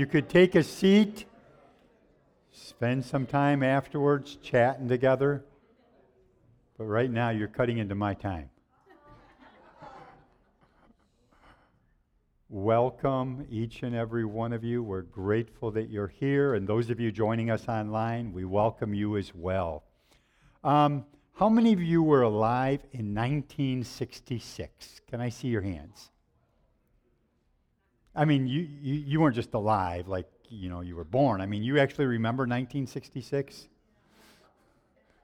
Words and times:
you 0.00 0.06
could 0.06 0.30
take 0.30 0.54
a 0.54 0.62
seat, 0.62 1.26
spend 2.52 3.04
some 3.04 3.26
time 3.26 3.62
afterwards 3.62 4.38
chatting 4.42 4.88
together. 4.88 5.44
But 6.78 6.84
right 6.84 7.10
now, 7.10 7.28
you're 7.28 7.48
cutting 7.48 7.76
into 7.76 7.94
my 7.94 8.14
time. 8.14 8.48
Welcome, 12.48 13.46
each 13.50 13.82
and 13.82 13.94
every 13.94 14.24
one 14.24 14.54
of 14.54 14.64
you. 14.64 14.82
We're 14.82 15.02
grateful 15.02 15.70
that 15.72 15.90
you're 15.90 16.08
here. 16.08 16.54
And 16.54 16.66
those 16.66 16.88
of 16.88 16.98
you 16.98 17.12
joining 17.12 17.50
us 17.50 17.68
online, 17.68 18.32
we 18.32 18.46
welcome 18.46 18.94
you 18.94 19.18
as 19.18 19.34
well. 19.34 19.84
Um, 20.64 21.04
how 21.34 21.50
many 21.50 21.74
of 21.74 21.82
you 21.82 22.02
were 22.02 22.22
alive 22.22 22.80
in 22.92 23.14
1966? 23.14 25.02
Can 25.10 25.20
I 25.20 25.28
see 25.28 25.48
your 25.48 25.60
hands? 25.60 26.10
I 28.14 28.24
mean, 28.24 28.46
you, 28.46 28.68
you, 28.80 28.94
you 28.94 29.20
weren't 29.20 29.36
just 29.36 29.54
alive, 29.54 30.08
like, 30.08 30.26
you 30.48 30.68
know, 30.68 30.80
you 30.80 30.96
were 30.96 31.04
born. 31.04 31.40
I 31.40 31.46
mean, 31.46 31.62
you 31.62 31.78
actually 31.78 32.06
remember 32.06 32.42
1966? 32.42 33.68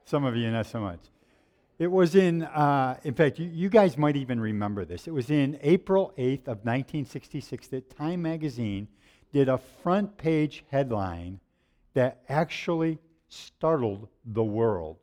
Some 0.05 0.23
of 0.23 0.35
you, 0.37 0.49
not 0.51 0.67
so 0.67 0.79
much. 0.79 0.99
It 1.79 1.91
was 1.91 2.15
in, 2.15 2.43
uh, 2.43 2.97
in 3.03 3.13
fact, 3.13 3.37
you, 3.37 3.49
you 3.53 3.69
guys 3.69 3.97
might 3.97 4.15
even 4.15 4.39
remember 4.39 4.85
this. 4.85 5.07
It 5.07 5.13
was 5.13 5.29
in 5.29 5.59
April 5.61 6.13
8th 6.17 6.47
of 6.47 6.57
1966 6.65 7.67
that 7.67 7.95
Time 7.95 8.21
magazine 8.21 8.87
did 9.33 9.49
a 9.49 9.59
front 9.83 10.17
page 10.17 10.63
headline 10.71 11.39
that 11.93 12.23
actually 12.29 12.99
startled 13.27 14.07
the 14.25 14.43
world. 14.43 14.97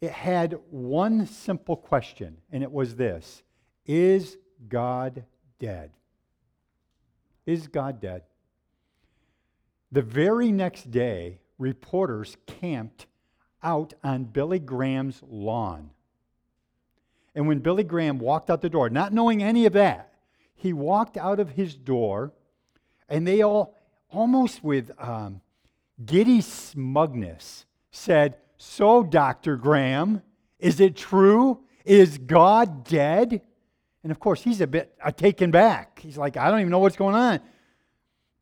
It 0.00 0.10
had 0.10 0.58
one 0.70 1.26
simple 1.26 1.76
question, 1.76 2.38
and 2.50 2.62
it 2.62 2.72
was 2.72 2.96
this 2.96 3.42
Is 3.86 4.36
God 4.68 5.24
dead? 5.58 5.92
Is 7.46 7.68
God 7.68 8.00
dead? 8.00 8.22
The 9.92 10.02
very 10.02 10.52
next 10.52 10.90
day, 10.90 11.40
reporters 11.58 12.36
camped 12.46 13.06
out 13.62 13.94
on 14.02 14.24
Billy 14.24 14.58
Graham's 14.58 15.22
lawn. 15.28 15.90
And 17.34 17.46
when 17.46 17.60
Billy 17.60 17.84
Graham 17.84 18.18
walked 18.18 18.50
out 18.50 18.62
the 18.62 18.70
door, 18.70 18.90
not 18.90 19.12
knowing 19.12 19.42
any 19.42 19.66
of 19.66 19.72
that, 19.74 20.14
he 20.54 20.72
walked 20.72 21.16
out 21.16 21.40
of 21.40 21.50
his 21.50 21.74
door, 21.74 22.32
and 23.08 23.26
they 23.26 23.42
all, 23.42 23.76
almost 24.10 24.62
with 24.62 24.90
um, 24.98 25.40
giddy 26.04 26.40
smugness, 26.40 27.66
said, 27.90 28.36
So, 28.56 29.02
Dr. 29.02 29.56
Graham, 29.56 30.22
is 30.58 30.80
it 30.80 30.96
true? 30.96 31.60
Is 31.84 32.18
God 32.18 32.84
dead? 32.84 33.42
And 34.02 34.10
of 34.10 34.18
course, 34.18 34.42
he's 34.42 34.60
a 34.60 34.66
bit 34.66 34.94
uh, 35.02 35.10
taken 35.10 35.50
back. 35.50 35.98
He's 36.00 36.16
like, 36.16 36.36
I 36.36 36.50
don't 36.50 36.60
even 36.60 36.70
know 36.70 36.78
what's 36.78 36.96
going 36.96 37.14
on. 37.14 37.40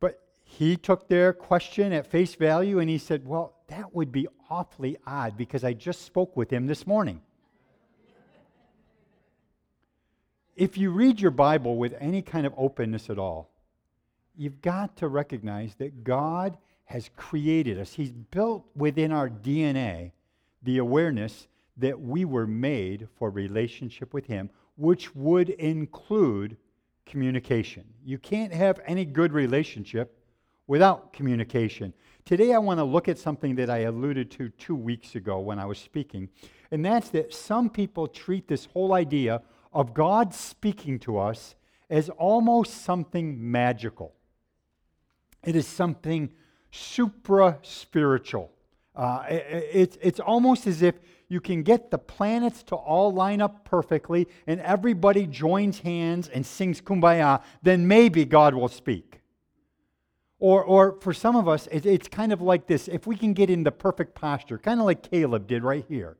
But 0.01 0.21
he 0.45 0.77
took 0.77 1.09
their 1.09 1.33
question 1.33 1.93
at 1.93 2.07
face 2.07 2.35
value 2.35 2.79
and 2.79 2.89
he 2.89 2.99
said, 2.99 3.27
Well, 3.27 3.55
that 3.69 3.95
would 3.95 4.13
be 4.13 4.29
awfully 4.49 4.97
odd 5.07 5.37
because 5.37 5.65
I 5.65 5.73
just 5.73 6.03
spoke 6.03 6.37
with 6.37 6.51
him 6.51 6.67
this 6.67 6.87
morning. 6.87 7.23
if 10.59 10.77
you 10.77 10.91
read 10.91 11.21
your 11.21 11.31
Bible 11.31 11.77
with 11.77 11.95
any 12.01 12.21
kind 12.21 12.45
of 12.45 12.53
openness 12.57 13.09
at 13.11 13.19
all, 13.19 13.49
you've 14.37 14.61
got 14.61 14.97
to 14.97 15.07
recognize 15.07 15.75
that 15.77 16.03
God 16.03 16.59
has 16.85 17.11
created 17.17 17.79
us. 17.79 17.93
He's 17.93 18.11
built 18.11 18.65
within 18.75 19.13
our 19.13 19.29
DNA 19.29 20.13
the 20.63 20.79
awareness 20.79 21.47
that 21.77 22.01
we 22.01 22.25
were 22.25 22.47
made 22.47 23.07
for 23.19 23.31
relationship 23.31 24.13
with 24.13 24.27
Him, 24.27 24.51
which 24.79 25.13
would 25.15 25.51
include 25.51 26.57
communication. 27.05 27.85
You 28.05 28.17
can't 28.17 28.55
have 28.55 28.81
any 28.87 29.05
good 29.05 29.33
relationship 29.33 30.17
without 30.69 31.13
communication. 31.13 31.93
Today, 32.25 32.55
I 32.55 32.59
want 32.59 32.79
to 32.79 32.85
look 32.85 33.09
at 33.09 33.19
something 33.19 33.57
that 33.57 33.71
I 33.71 33.79
alluded 33.79 34.31
to 34.33 34.51
two 34.51 34.77
weeks 34.77 35.17
ago 35.17 35.41
when 35.41 35.59
I 35.59 35.67
was 35.67 35.79
speaking, 35.79 36.29
and 36.71 36.85
that's 36.85 37.09
that 37.11 37.35
some 37.35 37.69
people 37.69 38.07
treat 38.07 38.47
this 38.47 38.67
whole 38.67 38.95
idea 38.95 39.43
of 39.73 39.95
God 39.95 40.33
speaking 40.33 41.01
to 41.01 41.19
us 41.19 41.57
as 41.91 42.09
almost 42.11 42.83
something 42.83 43.51
magical. 43.51 44.15
It 45.45 45.57
is 45.57 45.67
something 45.67 46.31
supra 46.71 47.59
spiritual. 47.63 48.53
Uh, 48.95 49.25
it, 49.29 49.71
it's, 49.73 49.99
it's 50.01 50.21
almost 50.21 50.67
as 50.69 50.83
if 50.83 50.97
you 51.29 51.41
can 51.41 51.63
get 51.63 51.91
the 51.91 51.99
planets 51.99 52.63
to 52.65 52.75
all 52.75 53.13
line 53.13 53.41
up 53.43 53.65
perfectly 53.65 54.27
and 54.47 54.61
everybody 54.61 55.27
joins 55.27 55.81
hands 55.81 56.29
and 56.29 56.45
sings 56.45 56.81
kumbaya, 56.81 57.43
then 57.63 57.87
maybe 57.87 58.25
God 58.25 58.55
will 58.55 58.69
speak. 58.69 59.21
Or, 60.41 60.63
or 60.63 60.99
for 61.01 61.13
some 61.13 61.37
of 61.37 61.49
us, 61.49 61.67
it, 61.71 61.85
it's 61.85 62.09
kind 62.09 62.33
of 62.33 62.41
like 62.41 62.67
this 62.67 62.89
if 62.89 63.07
we 63.07 63.17
can 63.17 63.35
get 63.35 63.51
in 63.51 63.65
the 63.65 63.73
perfect 63.73 64.15
posture, 64.15 64.57
kind 64.57 64.81
of 64.81 64.87
like 64.87 65.03
Caleb 65.11 65.47
did 65.47 65.63
right 65.63 65.85
here. 65.89 66.17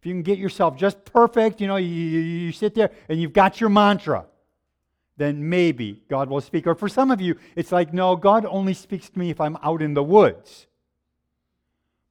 If 0.00 0.06
you 0.06 0.14
can 0.14 0.22
get 0.22 0.38
yourself 0.38 0.76
just 0.76 1.04
perfect, 1.04 1.60
you 1.60 1.68
know, 1.68 1.76
you, 1.76 1.86
you, 1.86 2.20
you 2.20 2.52
sit 2.52 2.74
there 2.74 2.90
and 3.08 3.20
you've 3.20 3.32
got 3.32 3.60
your 3.60 3.70
mantra, 3.70 4.24
then 5.16 5.48
maybe 5.48 6.02
God 6.08 6.28
will 6.28 6.40
speak. 6.40 6.66
Or 6.66 6.74
for 6.74 6.88
some 6.88 7.12
of 7.12 7.20
you, 7.20 7.36
it's 7.54 7.70
like, 7.70 7.94
no, 7.94 8.16
God 8.16 8.44
only 8.46 8.74
speaks 8.74 9.08
to 9.10 9.18
me 9.18 9.30
if 9.30 9.40
I'm 9.40 9.56
out 9.62 9.80
in 9.80 9.94
the 9.94 10.02
woods. 10.02 10.66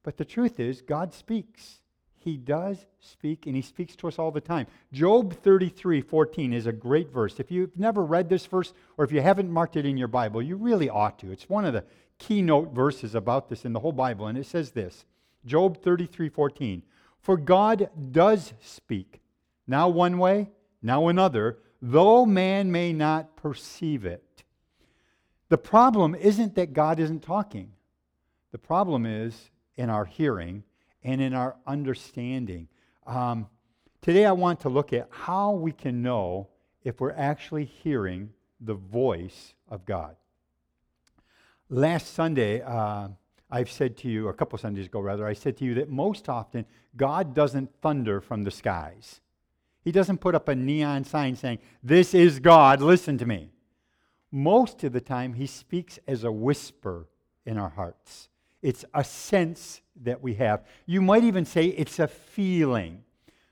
But 0.02 0.16
the 0.16 0.24
truth 0.24 0.58
is, 0.58 0.80
God 0.80 1.12
speaks. 1.12 1.81
He 2.24 2.36
does 2.36 2.86
speak, 3.00 3.46
and 3.46 3.56
he 3.56 3.62
speaks 3.62 3.96
to 3.96 4.06
us 4.06 4.16
all 4.16 4.30
the 4.30 4.40
time. 4.40 4.68
Job 4.92 5.34
33 5.42 6.00
14 6.00 6.52
is 6.52 6.66
a 6.66 6.72
great 6.72 7.12
verse. 7.12 7.40
If 7.40 7.50
you've 7.50 7.76
never 7.76 8.04
read 8.04 8.28
this 8.28 8.46
verse, 8.46 8.72
or 8.96 9.04
if 9.04 9.10
you 9.10 9.20
haven't 9.20 9.50
marked 9.50 9.76
it 9.76 9.84
in 9.84 9.96
your 9.96 10.08
Bible, 10.08 10.40
you 10.40 10.54
really 10.54 10.88
ought 10.88 11.18
to. 11.18 11.32
It's 11.32 11.48
one 11.48 11.64
of 11.64 11.72
the 11.72 11.84
keynote 12.18 12.72
verses 12.72 13.16
about 13.16 13.48
this 13.48 13.64
in 13.64 13.72
the 13.72 13.80
whole 13.80 13.92
Bible, 13.92 14.28
and 14.28 14.38
it 14.38 14.46
says 14.46 14.70
this 14.70 15.04
Job 15.44 15.82
33 15.82 16.28
14. 16.28 16.84
For 17.18 17.36
God 17.36 17.90
does 18.12 18.52
speak, 18.60 19.20
now 19.66 19.88
one 19.88 20.18
way, 20.18 20.50
now 20.80 21.08
another, 21.08 21.58
though 21.80 22.24
man 22.24 22.70
may 22.70 22.92
not 22.92 23.34
perceive 23.34 24.04
it. 24.04 24.44
The 25.48 25.58
problem 25.58 26.14
isn't 26.14 26.54
that 26.54 26.72
God 26.72 27.00
isn't 27.00 27.24
talking, 27.24 27.72
the 28.52 28.58
problem 28.58 29.06
is 29.06 29.50
in 29.76 29.90
our 29.90 30.04
hearing 30.04 30.62
and 31.04 31.20
in 31.20 31.34
our 31.34 31.56
understanding. 31.66 32.68
Um, 33.06 33.48
today, 34.00 34.24
I 34.24 34.32
want 34.32 34.60
to 34.60 34.68
look 34.68 34.92
at 34.92 35.08
how 35.10 35.52
we 35.52 35.72
can 35.72 36.02
know 36.02 36.48
if 36.84 37.00
we're 37.00 37.12
actually 37.12 37.64
hearing 37.64 38.30
the 38.60 38.74
voice 38.74 39.54
of 39.68 39.84
God. 39.84 40.16
Last 41.68 42.14
Sunday, 42.14 42.60
uh, 42.62 43.08
I've 43.50 43.70
said 43.70 43.96
to 43.98 44.08
you, 44.08 44.28
a 44.28 44.32
couple 44.32 44.58
Sundays 44.58 44.86
ago 44.86 45.00
rather, 45.00 45.26
I 45.26 45.32
said 45.32 45.56
to 45.58 45.64
you 45.64 45.74
that 45.74 45.90
most 45.90 46.28
often 46.28 46.64
God 46.96 47.34
doesn't 47.34 47.70
thunder 47.80 48.20
from 48.20 48.44
the 48.44 48.50
skies. 48.50 49.20
He 49.82 49.92
doesn't 49.92 50.18
put 50.18 50.34
up 50.34 50.48
a 50.48 50.54
neon 50.54 51.04
sign 51.04 51.36
saying, 51.36 51.58
This 51.82 52.14
is 52.14 52.38
God, 52.38 52.80
listen 52.80 53.18
to 53.18 53.26
me. 53.26 53.50
Most 54.30 54.84
of 54.84 54.92
the 54.92 55.00
time, 55.00 55.34
He 55.34 55.46
speaks 55.46 55.98
as 56.06 56.24
a 56.24 56.32
whisper 56.32 57.08
in 57.44 57.58
our 57.58 57.70
hearts. 57.70 58.28
It's 58.62 58.84
a 58.94 59.02
sense 59.02 59.80
that 60.02 60.22
we 60.22 60.34
have. 60.34 60.64
You 60.86 61.02
might 61.02 61.24
even 61.24 61.44
say 61.44 61.66
it's 61.66 61.98
a 61.98 62.08
feeling. 62.08 63.02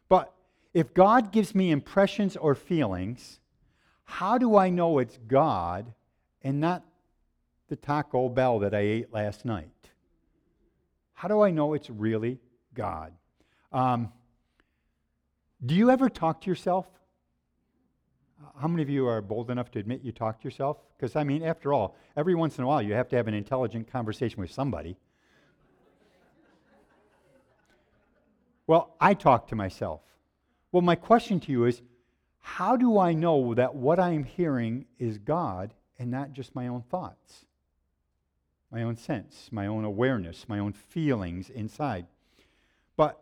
But 0.09 0.33
if 0.73 0.95
God 0.95 1.33
gives 1.33 1.55
me 1.55 1.71
impressions 1.71 2.37
or 2.37 2.55
feelings, 2.55 3.41
how 4.05 4.39
do 4.39 4.57
I 4.57 4.71
know 4.71 4.99
it's 4.99 5.19
God 5.27 5.93
and 6.43 6.61
not 6.61 6.85
the 7.69 7.77
Taco 7.77 8.29
Bell 8.29 8.61
that 8.61 8.75
I 8.75 8.81
ate 8.81 9.13
last 9.13 9.45
night? 9.45 9.71
How 11.15 11.29
do 11.29 11.43
I 11.43 11.51
know 11.51 11.75
it's 11.75 11.91
really 11.91 12.39
God? 12.73 13.13
Um, 13.73 14.13
do 15.65 15.75
you 15.75 15.91
ever 15.91 16.09
talk 16.09 16.41
to 16.43 16.51
yourself? 16.51 16.87
How 18.59 18.69
many 18.69 18.83
of 18.83 18.89
you 18.89 19.07
are 19.07 19.21
bold 19.21 19.51
enough 19.51 19.71
to 19.73 19.79
admit 19.79 20.03
you 20.03 20.13
talk 20.13 20.41
to 20.41 20.45
yourself? 20.45 20.79
Because, 20.97 21.17
I 21.17 21.25
mean, 21.25 21.43
after 21.43 21.73
all, 21.73 21.97
every 22.17 22.35
once 22.35 22.59
in 22.59 22.65
a 22.65 22.67
while 22.67 22.81
you 22.81 22.95
have 22.95 23.09
to 23.11 23.17
have 23.17 23.29
an 23.29 23.35
intelligent 23.35 23.91
conversation 23.91 24.41
with 24.41 24.51
somebody. 24.51 24.97
Well, 28.71 28.95
I 29.01 29.15
talk 29.15 29.49
to 29.49 29.57
myself. 29.57 30.01
Well, 30.71 30.81
my 30.81 30.95
question 30.95 31.41
to 31.41 31.51
you 31.51 31.65
is 31.65 31.83
how 32.39 32.77
do 32.77 33.01
I 33.01 33.15
know 33.15 33.53
that 33.53 33.75
what 33.75 33.99
I'm 33.99 34.23
hearing 34.23 34.85
is 34.97 35.19
God 35.19 35.75
and 35.99 36.09
not 36.09 36.35
just 36.35 36.55
my 36.55 36.69
own 36.69 36.83
thoughts, 36.83 37.47
my 38.71 38.85
own 38.85 38.97
sense, 38.97 39.49
my 39.51 39.67
own 39.67 39.85
awareness, 39.85 40.49
my 40.49 40.61
own 40.61 40.73
feelings 40.73 41.51
inside? 41.51 42.07
But 42.97 43.21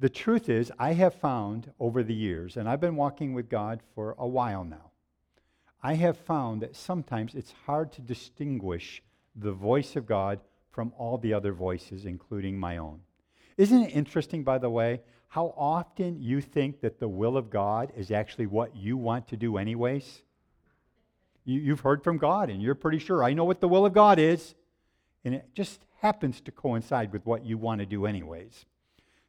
the 0.00 0.08
truth 0.08 0.48
is, 0.48 0.72
I 0.76 0.94
have 0.94 1.14
found 1.14 1.70
over 1.78 2.02
the 2.02 2.12
years, 2.12 2.56
and 2.56 2.68
I've 2.68 2.80
been 2.80 2.96
walking 2.96 3.34
with 3.34 3.48
God 3.48 3.78
for 3.94 4.16
a 4.18 4.26
while 4.26 4.64
now, 4.64 4.90
I 5.84 5.94
have 5.94 6.18
found 6.18 6.62
that 6.62 6.74
sometimes 6.74 7.36
it's 7.36 7.54
hard 7.66 7.92
to 7.92 8.00
distinguish 8.00 9.04
the 9.36 9.52
voice 9.52 9.94
of 9.94 10.04
God 10.04 10.40
from 10.72 10.92
all 10.98 11.16
the 11.16 11.32
other 11.32 11.52
voices, 11.52 12.04
including 12.04 12.58
my 12.58 12.76
own. 12.76 13.02
Isn't 13.58 13.82
it 13.82 13.90
interesting, 13.90 14.44
by 14.44 14.58
the 14.58 14.70
way, 14.70 15.00
how 15.26 15.52
often 15.56 16.22
you 16.22 16.40
think 16.40 16.80
that 16.80 17.00
the 17.00 17.08
will 17.08 17.36
of 17.36 17.50
God 17.50 17.92
is 17.96 18.10
actually 18.10 18.46
what 18.46 18.74
you 18.74 18.96
want 18.96 19.28
to 19.28 19.36
do, 19.36 19.58
anyways? 19.58 20.22
You, 21.44 21.60
you've 21.60 21.80
heard 21.80 22.02
from 22.02 22.16
God 22.16 22.48
and 22.48 22.62
you're 22.62 22.76
pretty 22.76 22.98
sure, 22.98 23.22
I 23.22 23.34
know 23.34 23.44
what 23.44 23.60
the 23.60 23.68
will 23.68 23.84
of 23.84 23.92
God 23.92 24.18
is. 24.18 24.54
And 25.24 25.34
it 25.34 25.48
just 25.52 25.80
happens 26.00 26.40
to 26.42 26.52
coincide 26.52 27.12
with 27.12 27.26
what 27.26 27.44
you 27.44 27.58
want 27.58 27.80
to 27.80 27.86
do, 27.86 28.06
anyways. 28.06 28.64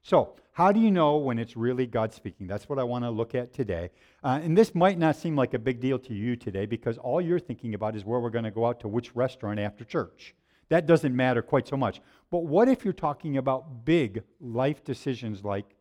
So, 0.03 0.35
how 0.51 0.71
do 0.71 0.79
you 0.79 0.91
know 0.91 1.17
when 1.17 1.39
it's 1.39 1.57
really 1.57 1.87
God 1.87 2.13
speaking? 2.13 2.45
That's 2.45 2.69
what 2.69 2.79
I 2.79 2.83
want 2.83 3.05
to 3.05 3.09
look 3.09 3.33
at 3.33 3.53
today. 3.53 3.89
Uh, 4.23 4.39
and 4.43 4.57
this 4.57 4.75
might 4.75 4.99
not 4.99 5.15
seem 5.15 5.35
like 5.35 5.53
a 5.53 5.59
big 5.59 5.79
deal 5.79 5.97
to 5.99 6.13
you 6.13 6.35
today 6.35 6.65
because 6.65 6.97
all 6.97 7.19
you're 7.19 7.39
thinking 7.39 7.73
about 7.73 7.95
is 7.95 8.05
where 8.05 8.19
we're 8.19 8.29
going 8.29 8.45
to 8.45 8.51
go 8.51 8.65
out 8.65 8.79
to 8.81 8.87
which 8.87 9.15
restaurant 9.15 9.59
after 9.59 9.83
church. 9.83 10.35
That 10.69 10.85
doesn't 10.85 11.15
matter 11.15 11.41
quite 11.41 11.67
so 11.67 11.77
much. 11.77 11.99
But 12.31 12.45
what 12.45 12.69
if 12.69 12.83
you're 12.83 12.93
talking 12.93 13.37
about 13.37 13.85
big 13.85 14.23
life 14.39 14.83
decisions 14.83 15.43
like 15.43 15.75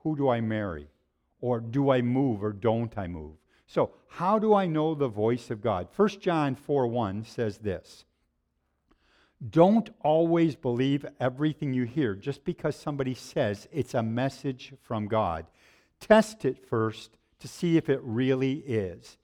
who 0.00 0.16
do 0.16 0.28
I 0.28 0.40
marry? 0.40 0.88
Or 1.40 1.60
do 1.60 1.90
I 1.90 2.02
move 2.02 2.42
or 2.42 2.52
don't 2.52 2.96
I 2.98 3.06
move? 3.06 3.36
So, 3.66 3.92
how 4.08 4.38
do 4.38 4.52
I 4.52 4.66
know 4.66 4.94
the 4.94 5.08
voice 5.08 5.50
of 5.50 5.62
God? 5.62 5.88
1 5.94 6.08
John 6.20 6.54
4 6.54 6.86
1 6.86 7.24
says 7.24 7.58
this 7.58 8.04
don't 9.48 9.88
always 10.02 10.54
believe 10.54 11.06
everything 11.18 11.72
you 11.72 11.84
hear 11.84 12.14
just 12.14 12.44
because 12.44 12.76
somebody 12.76 13.14
says 13.14 13.66
it's 13.72 13.94
a 13.94 14.02
message 14.02 14.74
from 14.82 15.08
God. 15.08 15.46
Test 15.98 16.44
it 16.44 16.68
first 16.68 17.16
to 17.38 17.48
see 17.48 17.78
if 17.78 17.88
it 17.88 18.00
really 18.02 18.58
is. 18.66 19.16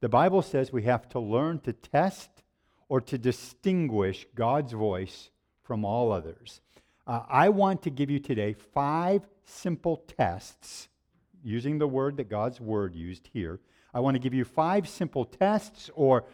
The 0.00 0.08
Bible 0.08 0.40
says 0.40 0.72
we 0.72 0.84
have 0.84 1.06
to 1.10 1.20
learn 1.20 1.58
to 1.60 1.74
test 1.74 2.37
or 2.88 3.00
to 3.02 3.18
distinguish 3.18 4.26
God's 4.34 4.72
voice 4.72 5.30
from 5.62 5.84
all 5.84 6.10
others. 6.12 6.60
Uh, 7.06 7.22
I 7.28 7.48
want 7.50 7.82
to 7.82 7.90
give 7.90 8.10
you 8.10 8.18
today 8.18 8.54
five 8.74 9.26
simple 9.44 10.04
tests 10.18 10.88
using 11.42 11.78
the 11.78 11.88
word 11.88 12.16
that 12.16 12.28
God's 12.28 12.60
word 12.60 12.94
used 12.94 13.28
here. 13.32 13.60
I 13.94 14.00
want 14.00 14.14
to 14.14 14.18
give 14.18 14.34
you 14.34 14.44
five 14.44 14.88
simple 14.88 15.24
tests 15.24 15.90
or 15.94 16.24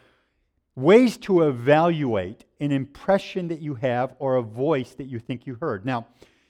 ways 0.76 1.16
to 1.18 1.42
evaluate 1.42 2.44
an 2.60 2.72
impression 2.72 3.48
that 3.48 3.60
you 3.60 3.74
have 3.76 4.14
or 4.18 4.36
a 4.36 4.42
voice 4.42 4.92
that 4.94 5.04
you 5.04 5.18
think 5.18 5.46
you 5.46 5.54
heard. 5.60 5.84
Now, 5.84 6.06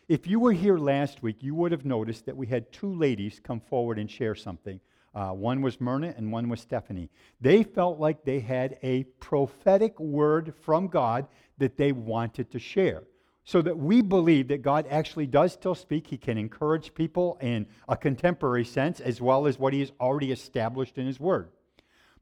if 0.08 0.26
you 0.26 0.40
were 0.40 0.52
here 0.52 0.78
last 0.78 1.22
week, 1.22 1.42
you 1.42 1.54
would 1.54 1.72
have 1.72 1.84
noticed 1.84 2.26
that 2.26 2.36
we 2.36 2.46
had 2.46 2.72
two 2.72 2.94
ladies 2.94 3.40
come 3.42 3.60
forward 3.60 3.98
and 3.98 4.10
share 4.10 4.34
something. 4.34 4.80
Uh, 5.14 5.30
one 5.30 5.62
was 5.62 5.80
Myrna 5.80 6.12
and 6.16 6.32
one 6.32 6.48
was 6.48 6.60
Stephanie. 6.60 7.10
They 7.40 7.62
felt 7.62 8.00
like 8.00 8.24
they 8.24 8.40
had 8.40 8.78
a 8.82 9.04
prophetic 9.20 9.98
word 10.00 10.54
from 10.62 10.88
God 10.88 11.28
that 11.58 11.76
they 11.76 11.92
wanted 11.92 12.50
to 12.50 12.58
share. 12.58 13.04
So 13.46 13.60
that 13.60 13.76
we 13.76 14.00
believe 14.00 14.48
that 14.48 14.62
God 14.62 14.86
actually 14.88 15.26
does 15.26 15.52
still 15.52 15.74
speak. 15.74 16.06
He 16.06 16.16
can 16.16 16.38
encourage 16.38 16.94
people 16.94 17.36
in 17.42 17.66
a 17.88 17.96
contemporary 17.96 18.64
sense 18.64 19.00
as 19.00 19.20
well 19.20 19.46
as 19.46 19.58
what 19.58 19.74
He 19.74 19.80
has 19.80 19.92
already 20.00 20.32
established 20.32 20.96
in 20.96 21.06
His 21.06 21.20
Word. 21.20 21.50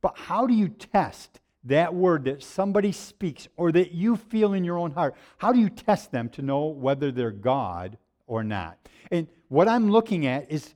But 0.00 0.18
how 0.18 0.46
do 0.46 0.54
you 0.54 0.68
test 0.68 1.38
that 1.64 1.94
word 1.94 2.24
that 2.24 2.42
somebody 2.42 2.92
speaks 2.92 3.48
or 3.56 3.72
that 3.72 3.92
you 3.92 4.16
feel 4.16 4.52
in 4.52 4.64
your 4.64 4.78
own 4.78 4.90
heart, 4.90 5.14
how 5.38 5.52
do 5.52 5.60
you 5.60 5.68
test 5.70 6.10
them 6.10 6.28
to 6.30 6.42
know 6.42 6.66
whether 6.66 7.12
they're 7.12 7.30
God 7.30 7.96
or 8.26 8.42
not? 8.42 8.78
And 9.10 9.28
what 9.48 9.68
I'm 9.68 9.90
looking 9.90 10.26
at 10.26 10.50
is 10.50 10.74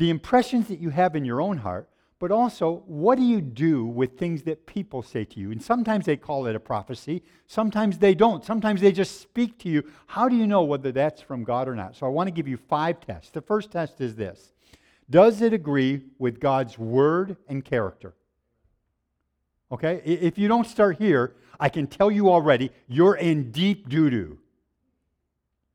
the 0.00 0.08
impressions 0.08 0.68
that 0.68 0.80
you 0.80 0.88
have 0.88 1.14
in 1.14 1.26
your 1.26 1.42
own 1.42 1.58
heart, 1.58 1.86
but 2.18 2.30
also 2.30 2.82
what 2.86 3.18
do 3.18 3.22
you 3.22 3.42
do 3.42 3.84
with 3.84 4.18
things 4.18 4.42
that 4.44 4.64
people 4.64 5.02
say 5.02 5.26
to 5.26 5.38
you? 5.38 5.52
And 5.52 5.62
sometimes 5.62 6.06
they 6.06 6.16
call 6.16 6.46
it 6.46 6.56
a 6.56 6.60
prophecy, 6.60 7.22
sometimes 7.46 7.98
they 7.98 8.14
don't. 8.14 8.42
Sometimes 8.42 8.80
they 8.80 8.92
just 8.92 9.20
speak 9.20 9.58
to 9.58 9.68
you. 9.68 9.84
How 10.06 10.26
do 10.26 10.36
you 10.36 10.46
know 10.46 10.62
whether 10.62 10.90
that's 10.90 11.20
from 11.20 11.44
God 11.44 11.68
or 11.68 11.74
not? 11.74 11.96
So 11.96 12.06
I 12.06 12.08
want 12.08 12.28
to 12.28 12.30
give 12.30 12.48
you 12.48 12.56
five 12.56 12.98
tests. 13.00 13.30
The 13.30 13.42
first 13.42 13.72
test 13.72 14.00
is 14.00 14.16
this 14.16 14.52
Does 15.10 15.42
it 15.42 15.52
agree 15.52 16.00
with 16.18 16.40
God's 16.40 16.78
word 16.78 17.36
and 17.46 17.62
character? 17.62 18.14
Okay? 19.70 20.00
If 20.06 20.38
you 20.38 20.48
don't 20.48 20.66
start 20.66 20.96
here, 20.96 21.34
I 21.60 21.68
can 21.68 21.86
tell 21.86 22.10
you 22.10 22.30
already, 22.30 22.70
you're 22.88 23.16
in 23.16 23.50
deep 23.50 23.90
doo 23.90 24.08
doo. 24.08 24.38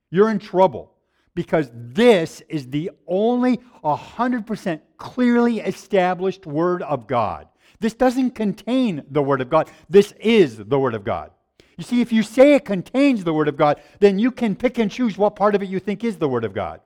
You're 0.10 0.32
in 0.32 0.40
trouble 0.40 0.95
because 1.36 1.70
this 1.74 2.42
is 2.48 2.70
the 2.70 2.90
only 3.06 3.60
100% 3.84 4.82
clearly 4.98 5.60
established 5.60 6.46
Word 6.46 6.82
of 6.82 7.08
God. 7.08 7.48
This 7.80 7.94
doesn't 7.94 8.32
contain 8.32 9.04
the 9.12 9.22
Word 9.22 9.42
of 9.42 9.50
God, 9.50 9.70
this 9.90 10.14
is 10.14 10.58
the 10.58 10.80
Word 10.80 10.96
of 10.96 11.04
God. 11.04 11.32
You 11.78 11.84
see, 11.84 12.00
if 12.00 12.14
you 12.14 12.24
say 12.24 12.56
it 12.56 12.64
contains 12.64 13.26
the 13.26 13.34
Word 13.34 13.50
of 13.50 13.58
God, 13.58 13.82
then 14.00 14.18
you 14.18 14.32
can 14.32 14.56
pick 14.56 14.78
and 14.80 14.90
choose 14.90 15.18
what 15.18 15.36
part 15.36 15.56
of 15.56 15.62
it 15.62 15.70
you 15.70 15.80
think 15.80 16.06
is 16.06 16.16
the 16.18 16.30
Word 16.30 16.46
of 16.46 16.54
God. 16.54 16.80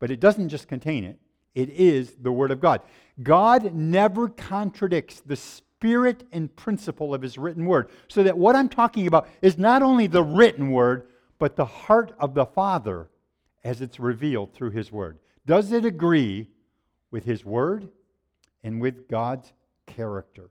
But 0.00 0.10
it 0.10 0.18
doesn't 0.18 0.48
just 0.48 0.66
contain 0.66 1.04
it, 1.04 1.18
it 1.54 1.70
is 1.70 2.16
the 2.20 2.32
Word 2.32 2.50
of 2.50 2.60
God. 2.60 2.82
God 3.22 3.74
never 3.74 4.28
contradicts 4.28 5.20
the 5.20 5.36
spirit 5.36 6.24
and 6.32 6.54
principle 6.56 7.14
of 7.14 7.22
his 7.22 7.38
written 7.38 7.66
word. 7.66 7.90
So 8.08 8.22
that 8.22 8.36
what 8.36 8.56
I'm 8.56 8.68
talking 8.68 9.06
about 9.06 9.28
is 9.42 9.58
not 9.58 9.82
only 9.82 10.06
the 10.06 10.22
written 10.22 10.70
word, 10.70 11.08
but 11.38 11.56
the 11.56 11.64
heart 11.64 12.12
of 12.18 12.34
the 12.34 12.46
Father 12.46 13.09
as 13.64 13.80
it's 13.80 14.00
revealed 14.00 14.52
through 14.52 14.70
his 14.70 14.90
word. 14.90 15.18
Does 15.46 15.72
it 15.72 15.84
agree 15.84 16.48
with 17.10 17.24
his 17.24 17.44
word 17.44 17.88
and 18.62 18.80
with 18.80 19.08
God's 19.08 19.52
character? 19.86 20.50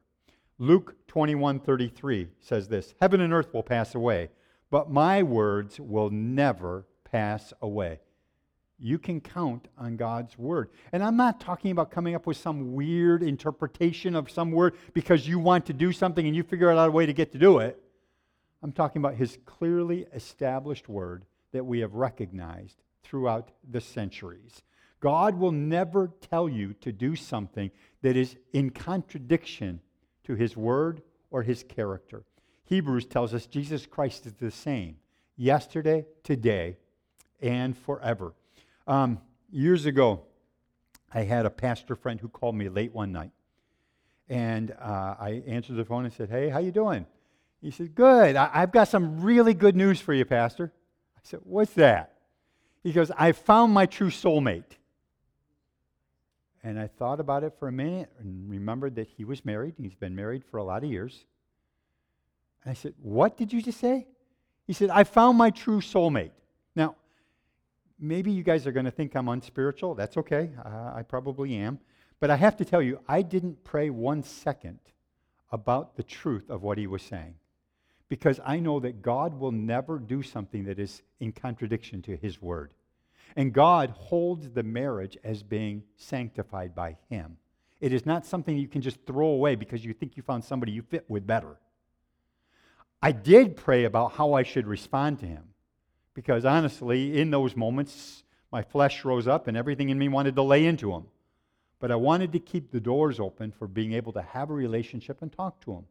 Luke 0.57 0.95
21:33 1.07 2.29
says 2.39 2.67
this, 2.67 2.93
"Heaven 2.99 3.21
and 3.21 3.33
earth 3.33 3.53
will 3.53 3.63
pass 3.63 3.95
away, 3.95 4.29
but 4.69 4.91
my 4.91 5.23
words 5.23 5.79
will 5.79 6.09
never 6.09 6.85
pass 7.03 7.53
away." 7.61 7.99
you 8.79 8.97
can 8.97 9.19
count 9.19 9.67
on 9.77 9.97
God's 9.97 10.37
word. 10.37 10.69
And 10.91 11.03
I'm 11.03 11.17
not 11.17 11.39
talking 11.39 11.71
about 11.71 11.91
coming 11.91 12.15
up 12.15 12.25
with 12.25 12.37
some 12.37 12.73
weird 12.73 13.21
interpretation 13.21 14.15
of 14.15 14.31
some 14.31 14.51
word 14.51 14.75
because 14.93 15.27
you 15.27 15.37
want 15.37 15.65
to 15.65 15.73
do 15.73 15.91
something 15.91 16.25
and 16.25 16.35
you 16.35 16.43
figure 16.43 16.71
out 16.71 16.87
a 16.87 16.91
way 16.91 17.05
to 17.05 17.13
get 17.13 17.31
to 17.33 17.37
do 17.37 17.59
it. 17.59 17.81
I'm 18.63 18.71
talking 18.71 19.01
about 19.01 19.15
his 19.15 19.37
clearly 19.45 20.05
established 20.13 20.87
word 20.87 21.25
that 21.51 21.65
we 21.65 21.79
have 21.79 21.93
recognized 21.93 22.81
throughout 23.03 23.51
the 23.69 23.81
centuries. 23.81 24.61
God 24.99 25.37
will 25.37 25.51
never 25.51 26.11
tell 26.29 26.49
you 26.49 26.73
to 26.81 26.91
do 26.91 27.15
something 27.15 27.71
that 28.01 28.17
is 28.17 28.35
in 28.53 28.69
contradiction 28.69 29.79
to 30.23 30.35
his 30.35 30.57
word 30.57 31.01
or 31.31 31.43
his 31.43 31.63
character. 31.63 32.23
Hebrews 32.65 33.05
tells 33.05 33.33
us 33.33 33.45
Jesus 33.45 33.85
Christ 33.85 34.25
is 34.25 34.33
the 34.33 34.51
same 34.51 34.97
yesterday, 35.37 36.05
today, 36.23 36.77
and 37.41 37.77
forever. 37.77 38.33
Um, 38.85 39.19
years 39.49 39.85
ago, 39.85 40.23
I 41.11 41.23
had 41.23 41.45
a 41.45 41.49
pastor 41.49 41.95
friend 41.95 42.19
who 42.19 42.27
called 42.27 42.55
me 42.55 42.69
late 42.69 42.93
one 42.93 43.11
night. 43.11 43.31
And 44.27 44.71
uh, 44.79 45.15
I 45.19 45.41
answered 45.47 45.77
the 45.77 45.85
phone 45.85 46.05
and 46.05 46.13
said, 46.13 46.29
Hey, 46.29 46.49
how 46.49 46.59
you 46.59 46.71
doing? 46.71 47.07
He 47.61 47.71
said, 47.71 47.95
Good. 47.95 48.35
I- 48.35 48.51
I've 48.53 48.71
got 48.71 48.87
some 48.87 49.21
really 49.21 49.55
good 49.55 49.75
news 49.75 49.99
for 49.99 50.13
you, 50.13 50.25
Pastor. 50.25 50.71
I 51.15 51.19
said, 51.23 51.39
What's 51.43 51.73
that? 51.73 52.18
He 52.83 52.91
goes, 52.91 53.11
I 53.11 53.31
found 53.33 53.73
my 53.73 53.85
true 53.85 54.09
soulmate. 54.09 54.77
And 56.63 56.79
I 56.79 56.87
thought 56.87 57.19
about 57.19 57.43
it 57.43 57.53
for 57.57 57.67
a 57.67 57.71
minute 57.71 58.09
and 58.19 58.49
remembered 58.49 58.95
that 58.95 59.07
he 59.07 59.23
was 59.23 59.45
married. 59.45 59.75
He's 59.77 59.95
been 59.95 60.15
married 60.15 60.43
for 60.43 60.57
a 60.57 60.63
lot 60.63 60.83
of 60.83 60.89
years. 60.89 61.25
And 62.63 62.71
I 62.71 62.73
said, 62.73 62.93
What 63.01 63.37
did 63.37 63.53
you 63.53 63.61
just 63.61 63.79
say? 63.79 64.07
He 64.67 64.73
said, 64.73 64.89
I 64.89 65.03
found 65.03 65.37
my 65.37 65.49
true 65.49 65.79
soulmate. 65.79 66.31
Now, 66.75 66.95
maybe 67.97 68.31
you 68.31 68.43
guys 68.43 68.67
are 68.67 68.71
going 68.71 68.85
to 68.85 68.91
think 68.91 69.15
I'm 69.15 69.29
unspiritual. 69.29 69.95
That's 69.95 70.17
okay. 70.17 70.51
Uh, 70.63 70.91
I 70.95 71.03
probably 71.03 71.55
am. 71.55 71.79
But 72.19 72.29
I 72.29 72.35
have 72.35 72.57
to 72.57 72.65
tell 72.65 72.81
you, 72.81 72.99
I 73.07 73.21
didn't 73.21 73.63
pray 73.63 73.89
one 73.89 74.23
second 74.23 74.79
about 75.51 75.95
the 75.95 76.03
truth 76.03 76.49
of 76.49 76.61
what 76.61 76.77
he 76.77 76.87
was 76.87 77.01
saying 77.01 77.35
because 78.09 78.39
I 78.43 78.59
know 78.59 78.79
that 78.79 79.01
God 79.01 79.39
will 79.39 79.51
never 79.51 79.99
do 79.99 80.23
something 80.23 80.65
that 80.65 80.79
is 80.79 81.03
in 81.19 81.31
contradiction 81.31 82.01
to 82.03 82.17
his 82.17 82.41
word. 82.41 82.73
And 83.35 83.53
God 83.53 83.91
holds 83.91 84.49
the 84.49 84.63
marriage 84.63 85.17
as 85.23 85.43
being 85.43 85.83
sanctified 85.95 86.73
by 86.73 86.97
him. 87.09 87.37
It 87.79 87.93
is 87.93 88.05
not 88.05 88.25
something 88.25 88.57
you 88.57 88.67
can 88.67 88.81
just 88.81 88.97
throw 89.05 89.27
away 89.27 89.55
because 89.55 89.85
you 89.85 89.93
think 89.93 90.17
you 90.17 90.23
found 90.23 90.43
somebody 90.43 90.71
you 90.71 90.81
fit 90.81 91.05
with 91.07 91.25
better. 91.27 91.57
I 93.01 93.11
did 93.11 93.55
pray 93.55 93.85
about 93.85 94.13
how 94.13 94.33
I 94.33 94.43
should 94.43 94.67
respond 94.67 95.19
to 95.19 95.25
him 95.25 95.43
because 96.13 96.43
honestly, 96.43 97.17
in 97.17 97.31
those 97.31 97.55
moments, 97.55 98.23
my 98.51 98.63
flesh 98.63 99.05
rose 99.05 99.27
up 99.27 99.47
and 99.47 99.55
everything 99.55 99.89
in 99.89 99.99
me 99.99 100.09
wanted 100.09 100.35
to 100.35 100.41
lay 100.41 100.65
into 100.65 100.91
him. 100.91 101.05
But 101.79 101.91
I 101.91 101.95
wanted 101.95 102.33
to 102.33 102.39
keep 102.39 102.71
the 102.71 102.81
doors 102.81 103.19
open 103.19 103.51
for 103.51 103.67
being 103.67 103.93
able 103.93 104.11
to 104.13 104.21
have 104.21 104.49
a 104.49 104.53
relationship 104.53 105.21
and 105.21 105.31
talk 105.31 105.61
to 105.61 105.71
him, 105.71 105.85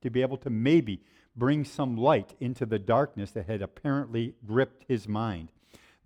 to 0.00 0.08
be 0.08 0.22
able 0.22 0.38
to 0.38 0.48
maybe 0.48 1.02
bring 1.36 1.64
some 1.64 1.96
light 1.96 2.34
into 2.40 2.66
the 2.66 2.78
darkness 2.78 3.30
that 3.32 3.46
had 3.46 3.62
apparently 3.62 4.34
gripped 4.46 4.84
his 4.88 5.08
mind. 5.08 5.50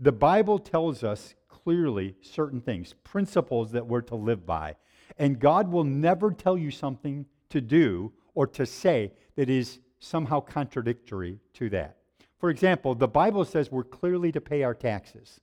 The 0.00 0.12
Bible 0.12 0.58
tells 0.58 1.02
us 1.02 1.35
clearly 1.49 2.14
certain 2.20 2.61
things, 2.61 2.94
principles 3.04 3.73
that 3.73 3.87
we're 3.87 4.00
to 4.02 4.14
live 4.14 4.47
by. 4.47 4.76
And 5.18 5.40
God 5.40 5.70
will 5.70 5.85
never 5.85 6.30
tell 6.30 6.56
you 6.56 6.70
something 6.70 7.26
to 7.50 7.61
do 7.61 8.12
or 8.35 8.47
to 8.47 8.64
say 8.64 9.12
that 9.37 9.50
is 9.50 9.80
somehow 9.99 10.40
contradictory 10.40 11.40
to 11.54 11.68
that. 11.70 11.97
For 12.38 12.50
example, 12.50 12.94
the 12.94 13.08
Bible 13.08 13.44
says 13.44 13.70
we're 13.70 13.82
clearly 13.82 14.30
to 14.32 14.40
pay 14.40 14.62
our 14.62 14.75
taxes. 14.75 15.40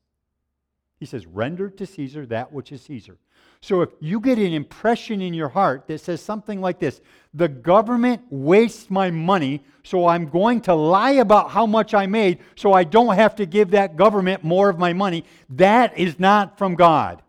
He 0.98 1.06
says, 1.06 1.26
render 1.26 1.70
to 1.70 1.86
Caesar 1.86 2.26
that 2.28 2.54
which 2.54 2.72
is 2.72 2.82
Caesar. 2.84 3.18
So 3.66 3.82
if 3.82 3.90
you 4.00 4.20
get 4.20 4.38
an 4.38 4.54
impression 4.54 5.24
in 5.24 5.34
your 5.34 5.50
heart 5.50 5.88
that 5.88 6.00
says 6.00 6.22
something 6.22 6.62
like 6.62 6.78
this 6.78 7.02
the 7.34 7.48
government 7.48 8.22
wastes 8.30 8.92
my 8.92 9.10
money, 9.10 9.64
so 9.84 10.06
I'm 10.06 10.30
going 10.30 10.62
to 10.62 10.76
lie 10.76 11.14
about 11.14 11.50
how 11.50 11.66
much 11.66 11.96
I 11.96 12.06
made 12.06 12.42
so 12.56 12.74
I 12.74 12.84
don't 12.84 13.16
have 13.16 13.38
to 13.38 13.48
give 13.48 13.72
that 13.72 13.96
government 13.96 14.44
more 14.44 14.70
of 14.70 14.78
my 14.78 14.94
money, 14.94 15.26
that 15.50 15.98
is 15.98 16.20
not 16.20 16.60
from 16.60 16.76
God. 16.76 17.24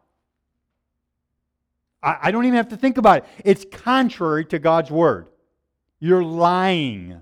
I, 2.03 2.19
I 2.25 2.31
don't 2.33 2.45
even 2.45 2.59
have 2.59 2.69
to 2.69 2.77
think 2.77 2.99
about 2.99 3.21
it. 3.21 3.25
It's 3.43 3.65
contrary 3.73 4.45
to 4.45 4.59
God's 4.59 4.91
word. 4.91 5.29
You're 6.01 6.23
lying. 6.23 7.19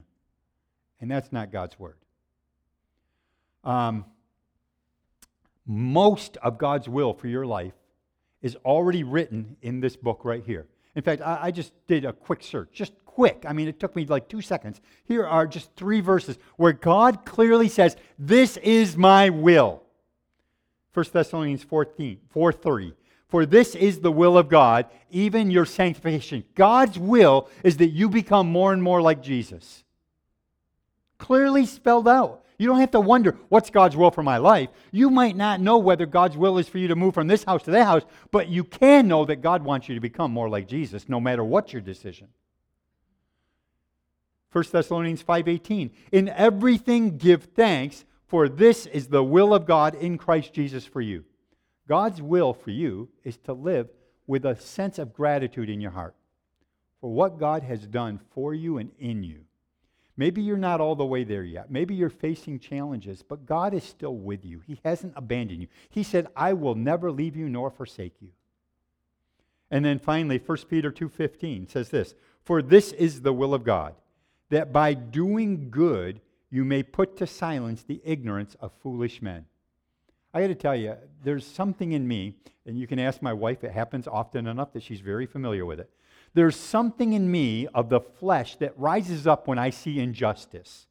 And 1.01 1.09
that's 1.09 1.31
not 1.31 1.53
God's 1.53 1.79
word. 1.79 1.99
Um, 3.63 4.07
most 5.65 6.37
of 6.39 6.59
God's 6.59 6.89
will 6.89 7.15
for 7.15 7.29
your 7.29 7.47
life 7.47 7.75
is 8.45 8.57
already 8.57 9.03
written 9.03 9.57
in 9.63 9.81
this 9.81 9.97
book 9.97 10.21
right 10.23 10.45
here. 10.45 10.67
In 10.95 11.03
fact, 11.03 11.23
I, 11.23 11.39
I, 11.45 11.51
just 11.51 11.73
did 11.87 12.05
a 12.05 12.13
quick 12.13 12.43
search, 12.43 12.69
just 12.75 12.93
quick. 13.07 13.45
I 13.49 13.55
mean, 13.55 13.69
it 13.69 13.81
took 13.81 13.97
me 13.97 14.05
like 14.05 14.29
two 14.29 14.43
seconds. 14.43 14.83
Here 15.07 15.27
are 15.27 15.47
just 15.47 15.75
three 15.77 16.03
verses 16.03 16.37
where 16.57 16.75
God 16.75 17.25
clearly 17.25 17.71
says, 17.71 17.97
This 18.19 18.59
is 18.59 18.99
my 18.99 19.31
will. 19.31 19.83
1 20.93 21.07
Thessalonians 21.11 21.65
14, 21.65 22.19
4 22.29 22.53
3. 22.53 22.95
For 23.29 23.47
this 23.47 23.75
is 23.75 24.01
the 24.01 24.13
will 24.13 24.37
of 24.37 24.51
God, 24.51 24.87
even 25.11 25.51
your 25.51 25.65
sanctification. 25.65 26.45
God's 26.55 26.99
will 26.99 27.49
is 27.65 27.79
that 27.79 27.89
you 27.89 28.11
become 28.11 28.47
more 28.47 28.75
and 28.75 28.83
more 28.83 29.01
like 29.01 29.23
Jesus. 29.23 29.85
Clearly 31.17 31.65
spelled 31.65 32.07
out. 32.07 32.44
You 32.59 32.69
don't 32.69 32.81
have 32.81 32.93
to 32.93 33.01
wonder 33.01 33.37
what's 33.49 33.71
God's 33.71 33.97
will 33.97 34.11
for 34.11 34.23
my 34.23 34.37
life. 34.37 34.69
You 34.93 35.11
might 35.11 35.37
not 35.37 35.61
know 35.61 35.79
whether 35.79 36.07
God's 36.07 36.37
will 36.37 36.59
is 36.59 36.69
for 36.69 36.79
you 36.79 36.89
to 36.89 36.97
move 36.97 37.15
from 37.15 37.27
this 37.27 37.45
house 37.45 37.63
to 37.65 37.73
that 37.73 37.85
house, 37.85 38.03
but 38.31 38.49
you 38.49 38.65
can 38.65 39.09
know 39.09 39.25
that 39.25 39.43
God 39.43 39.65
wants 39.65 39.89
you 39.89 39.95
to 39.95 40.01
become 40.01 40.31
more 40.31 40.49
like 40.49 40.69
Jesus 40.69 41.09
no 41.09 41.21
matter 41.21 41.43
what 41.43 41.73
your 41.73 41.83
decision. 41.83 42.29
1 44.53 44.65
Thessalonians 44.71 45.23
5:18 45.23 45.91
In 46.13 46.29
everything 46.29 47.17
give 47.19 47.45
thanks 47.57 48.05
for 48.29 48.49
this 48.49 48.87
is 48.87 49.09
the 49.09 49.25
will 49.25 49.53
of 49.53 49.67
God 49.67 49.97
in 49.97 50.17
Christ 50.17 50.53
Jesus 50.53 50.87
for 50.87 51.01
you. 51.01 51.25
God's 51.89 52.23
will 52.23 52.55
for 52.55 52.71
you 52.71 53.09
is 53.25 53.37
to 53.39 53.53
live 53.53 53.89
with 54.27 54.45
a 54.45 54.57
sense 54.57 54.99
of 54.99 55.13
gratitude 55.13 55.69
in 55.69 55.81
your 55.81 55.91
heart 55.91 56.15
for 57.01 57.13
what 57.13 57.39
God 57.39 57.63
has 57.65 57.87
done 57.87 58.21
for 58.31 58.55
you 58.55 58.79
and 58.79 58.91
in 58.99 59.23
you. 59.23 59.41
Maybe 60.17 60.43
you're 60.43 60.57
not 60.57 60.81
all 60.81 60.95
the 60.95 61.05
way 61.05 61.25
there 61.25 61.43
yet. 61.43 61.71
Maybe 61.71 61.95
you're 61.95 62.09
facing 62.09 62.61
challenges, 62.61 63.23
but 63.23 63.47
God 63.47 63.75
is 63.75 63.83
still 63.83 64.17
with 64.17 64.45
you. 64.45 64.61
He 64.61 64.79
hasn't 64.85 65.15
abandoned 65.17 65.63
you. 65.63 65.69
He 65.91 66.03
said, 66.05 66.29
"I 66.37 66.53
will 66.53 66.77
never 66.77 67.11
leave 67.11 67.37
you 67.37 67.49
nor 67.49 67.71
forsake 67.71 68.23
you." 68.23 68.31
And 69.71 69.85
then 69.85 69.99
finally, 69.99 70.39
1 70.39 70.69
Peter 70.69 70.93
2:15 70.93 71.67
says 71.67 71.91
this, 71.91 72.15
"For 72.43 72.63
this 72.63 72.93
is 72.93 73.23
the 73.23 73.33
will 73.33 73.55
of 73.55 73.65
God, 73.65 73.97
that 74.51 74.73
by 74.73 74.95
doing 74.95 75.71
good 75.71 76.21
you 76.49 76.65
may 76.65 76.85
put 76.85 77.17
to 77.17 77.27
silence 77.27 77.83
the 77.83 78.01
ignorance 78.05 78.55
of 78.57 78.73
foolish 78.73 79.21
men." 79.21 79.47
I 80.33 80.41
got 80.43 80.49
to 80.49 80.55
tell 80.55 80.77
you, 80.77 80.97
there's 81.23 81.47
something 81.47 81.93
in 81.93 82.07
me, 82.07 82.37
and 82.67 82.79
you 82.79 82.87
can 82.87 82.99
ask 82.99 83.23
my 83.23 83.33
wife, 83.33 83.65
it 83.65 83.73
happens 83.73 84.07
often 84.07 84.47
enough 84.47 84.73
that 84.73 84.83
she's 84.83 85.01
very 85.01 85.27
familiar 85.27 85.65
with 85.65 85.81
it. 85.81 85.91
There's 86.35 86.57
something 86.57 87.13
in 87.13 87.31
me 87.31 87.69
of 87.69 87.89
the 87.89 88.01
flesh 88.01 88.57
that 88.57 88.79
rises 88.79 89.27
up 89.27 89.47
when 89.47 89.59
I 89.59 89.71
see 89.71 90.01
injustice, 90.01 90.87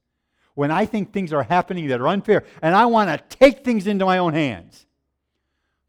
when 0.56 0.72
I 0.72 0.86
think 0.86 1.12
things 1.12 1.34
are 1.34 1.44
happening 1.44 1.88
that 1.90 2.00
are 2.00 2.08
unfair, 2.08 2.46
and 2.62 2.74
I 2.74 2.86
want 2.86 3.10
to 3.10 3.38
take 3.38 3.64
things 3.64 3.86
into 3.86 4.06
my 4.06 4.18
own 4.18 4.34
hands. 4.34 4.86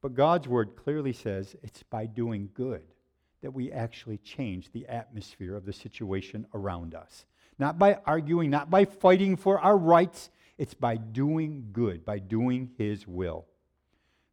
But 0.03 0.15
God's 0.15 0.49
word 0.49 0.77
clearly 0.77 1.13
says 1.13 1.57
it's 1.63 1.83
by 1.85 2.07
doing 2.07 2.51
good 2.53 2.83
that 3.43 3.53
we 3.53 3.71
actually 3.71 4.19
change 4.19 4.73
the 4.73 4.87
atmosphere 4.89 5.55
of 5.55 5.67
the 5.67 5.73
situation 5.73 6.47
around 6.55 6.95
us. 6.95 7.27
Not 7.59 7.79
by 7.79 7.99
arguing, 8.07 8.51
not 8.51 8.71
by 8.71 8.87
fighting 8.87 9.37
for 9.37 9.61
our 9.61 9.77
rights, 9.77 10.31
it's 10.59 10.75
by 10.75 10.97
doing 10.97 11.69
good, 11.73 12.05
by 12.05 12.19
doing 12.19 12.71
His 12.79 13.07
will. 13.07 13.45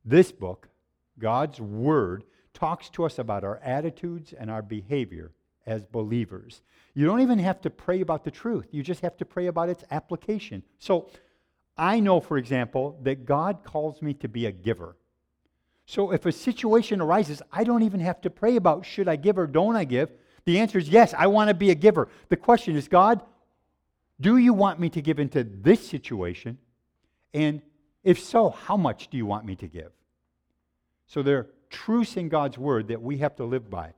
This 0.03 0.31
book, 0.31 0.69
God's 1.19 1.59
Word, 1.59 2.23
talks 2.53 2.89
to 2.91 3.03
us 3.03 3.19
about 3.19 3.43
our 3.43 3.57
attitudes 3.63 4.33
and 4.33 4.49
our 4.49 4.61
behavior 4.61 5.31
as 5.65 5.85
believers. 5.85 6.61
You 6.93 7.05
don't 7.05 7.21
even 7.21 7.39
have 7.39 7.61
to 7.61 7.69
pray 7.69 8.01
about 8.01 8.23
the 8.23 8.31
truth, 8.31 8.67
you 8.71 8.83
just 8.83 9.01
have 9.01 9.17
to 9.17 9.25
pray 9.25 9.47
about 9.47 9.69
its 9.69 9.83
application. 9.91 10.63
So, 10.79 11.09
I 11.77 11.99
know, 11.99 12.19
for 12.19 12.37
example, 12.37 12.99
that 13.03 13.25
God 13.25 13.63
calls 13.63 14.01
me 14.01 14.13
to 14.15 14.27
be 14.27 14.45
a 14.45 14.51
giver. 14.51 14.97
So, 15.85 16.11
if 16.11 16.25
a 16.25 16.31
situation 16.31 17.01
arises, 17.01 17.41
I 17.51 17.63
don't 17.63 17.83
even 17.83 18.01
have 18.01 18.21
to 18.21 18.29
pray 18.29 18.55
about 18.55 18.85
should 18.85 19.07
I 19.07 19.15
give 19.15 19.37
or 19.37 19.47
don't 19.47 19.75
I 19.75 19.85
give. 19.85 20.11
The 20.45 20.59
answer 20.59 20.77
is 20.77 20.89
yes, 20.89 21.13
I 21.17 21.27
want 21.27 21.47
to 21.47 21.53
be 21.53 21.69
a 21.69 21.75
giver. 21.75 22.09
The 22.29 22.37
question 22.37 22.75
is, 22.75 22.87
God, 22.87 23.21
do 24.19 24.37
you 24.37 24.53
want 24.53 24.79
me 24.79 24.89
to 24.89 25.01
give 25.01 25.19
into 25.19 25.43
this 25.43 25.87
situation? 25.87 26.57
And 27.33 27.61
if 28.03 28.19
so, 28.19 28.49
how 28.49 28.77
much 28.77 29.09
do 29.09 29.17
you 29.17 29.25
want 29.25 29.45
me 29.45 29.55
to 29.55 29.67
give? 29.67 29.91
So 31.07 31.23
there 31.23 31.47
truths 31.71 32.17
in 32.17 32.29
God's 32.29 32.57
word 32.57 32.89
that 32.89 33.01
we 33.01 33.17
have 33.17 33.35
to 33.37 33.45
live 33.45 33.69
by. 33.69 33.93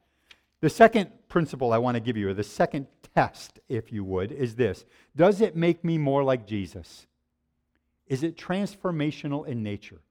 The 0.62 0.70
second 0.70 1.12
principle 1.28 1.74
I 1.74 1.78
want 1.78 1.96
to 1.96 2.00
give 2.00 2.16
you, 2.16 2.30
or 2.30 2.34
the 2.34 2.44
second 2.44 2.88
test, 3.14 3.60
if 3.68 3.92
you 3.92 4.06
would, 4.06 4.32
is 4.32 4.56
this 4.56 4.86
Does 5.16 5.42
it 5.42 5.58
make 5.58 5.84
me 5.84 5.98
more 5.98 6.24
like 6.24 6.48
Jesus? 6.48 7.06
Is 8.08 8.24
it 8.24 8.38
transformational 8.38 9.46
in 9.46 9.64
nature? 9.64 10.02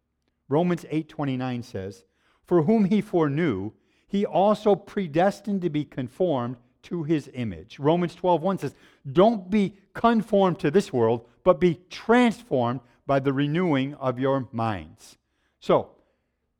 Romans 0.49 0.85
8:29 0.91 1.63
says, 1.63 2.05
"For 2.45 2.63
whom 2.63 2.85
he 2.85 3.01
foreknew, 3.01 3.73
he 4.07 4.27
also 4.27 4.75
predestined 4.75 5.63
to 5.63 5.71
be 5.71 5.85
conformed 5.85 6.57
to 6.83 7.05
his 7.05 7.31
image." 7.33 7.79
Romans 7.79 8.15
12:1 8.15 8.59
says, 8.59 8.75
"Don't 9.11 9.49
be 9.51 9.77
conformed 9.95 10.59
to 10.59 10.71
this 10.71 10.93
world, 10.93 11.27
but 11.45 11.61
be 11.61 11.81
transformed 11.89 12.81
by 13.07 13.21
the 13.21 13.33
renewing 13.33 13.95
of 13.95 14.19
your 14.19 14.49
minds." 14.53 15.17
So, 15.61 15.93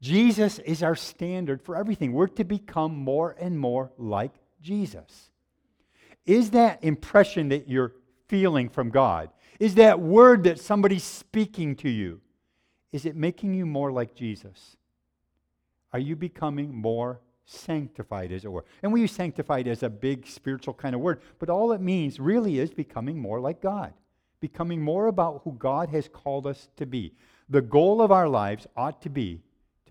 Jesus 0.03 0.59
is 0.59 0.83
our 0.83 0.97
standard 0.97 1.63
for 1.63 1.77
everything. 1.77 2.13
We're 2.13 2.27
to 2.27 2.45
become 2.45 2.97
more 2.97 3.37
and 3.39 3.57
more 3.57 3.93
like 3.97 4.33
Jesus. 4.61 5.31
Is 6.27 6.51
that 6.51 6.83
impression 6.83 7.51
that 7.51 7.69
you're 7.69 7.93
feeling 8.27 8.69
from 8.69 8.91
God? 8.91 9.31
Is 9.61 9.77
that 9.77 10.01
word 10.01 10.43
that 10.45 10.59
somebody's 10.59 11.05
speaking 11.05 11.77
to 11.77 11.89
you? 11.89 12.21
Is 12.91 13.07
it 13.07 13.15
making 13.15 13.55
you 13.55 13.65
more 13.65 13.93
like 13.93 14.17
Jesus? 14.17 14.77
Are 15.93 16.01
you 16.01 16.17
becoming 16.17 16.75
more 16.75 17.21
sanctified, 17.45 18.33
as 18.33 18.45
it 18.45 18.51
were? 18.51 18.65
And 18.83 18.93
we 18.93 19.03
use 19.03 19.13
sanctified 19.13 19.69
as 19.69 19.85
a 19.85 19.89
big 19.89 20.27
spiritual 20.27 20.75
kind 20.75 20.97
of 20.97 21.01
word, 21.01 21.21
but 21.39 21.49
all 21.49 21.71
it 21.71 21.81
means 21.81 22.19
really 22.19 22.59
is 22.59 22.71
becoming 22.73 23.21
more 23.21 23.39
like 23.39 23.63
God, 23.63 23.93
becoming 24.41 24.83
more 24.83 25.07
about 25.07 25.43
who 25.45 25.53
God 25.53 25.91
has 25.91 26.09
called 26.09 26.49
us 26.49 26.69
to 26.77 26.87
be. 26.87 27.15
The 27.49 27.63
goal 27.63 28.03
of 28.03 28.11
our 28.11 28.29
lives 28.29 28.67
ought 28.77 29.01
to 29.03 29.09
be 29.09 29.43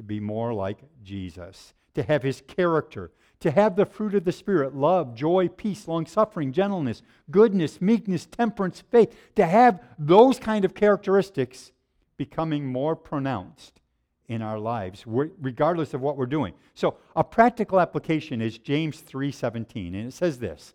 to 0.02 0.08
be 0.08 0.20
more 0.20 0.52
like 0.52 0.80
Jesus, 1.04 1.76
to 1.94 2.02
have 2.02 2.24
his 2.24 2.42
character, 2.42 3.12
to 3.40 3.52
have 3.52 3.76
the 3.76 3.86
fruit 3.86 4.16
of 4.16 4.26
the 4.26 4.32
Spirit 4.32 4.76
love, 4.76 5.14
joy, 5.14 5.48
peace, 5.48 5.88
long 5.88 6.08
suffering, 6.08 6.52
gentleness, 6.52 7.04
goodness, 7.30 7.80
meekness, 7.80 8.26
temperance, 8.26 8.82
faith 8.82 9.16
to 9.36 9.46
have 9.46 9.80
those 10.00 10.40
kind 10.40 10.66
of 10.66 10.74
characteristics 10.74 11.72
becoming 12.18 12.66
more 12.66 12.96
pronounced 12.96 13.80
in 14.28 14.42
our 14.42 14.58
lives 14.58 15.04
regardless 15.06 15.94
of 15.94 16.02
what 16.02 16.18
we're 16.18 16.26
doing. 16.26 16.54
So, 16.74 16.98
a 17.16 17.24
practical 17.24 17.80
application 17.80 18.42
is 18.42 18.58
James 18.58 19.02
3:17 19.02 19.94
and 19.94 20.08
it 20.08 20.14
says 20.14 20.40
this: 20.40 20.74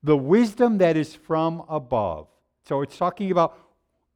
"The 0.00 0.16
wisdom 0.16 0.78
that 0.78 0.96
is 0.96 1.16
from 1.16 1.64
above." 1.68 2.28
So 2.62 2.82
it's 2.82 2.96
talking 2.96 3.32
about 3.32 3.58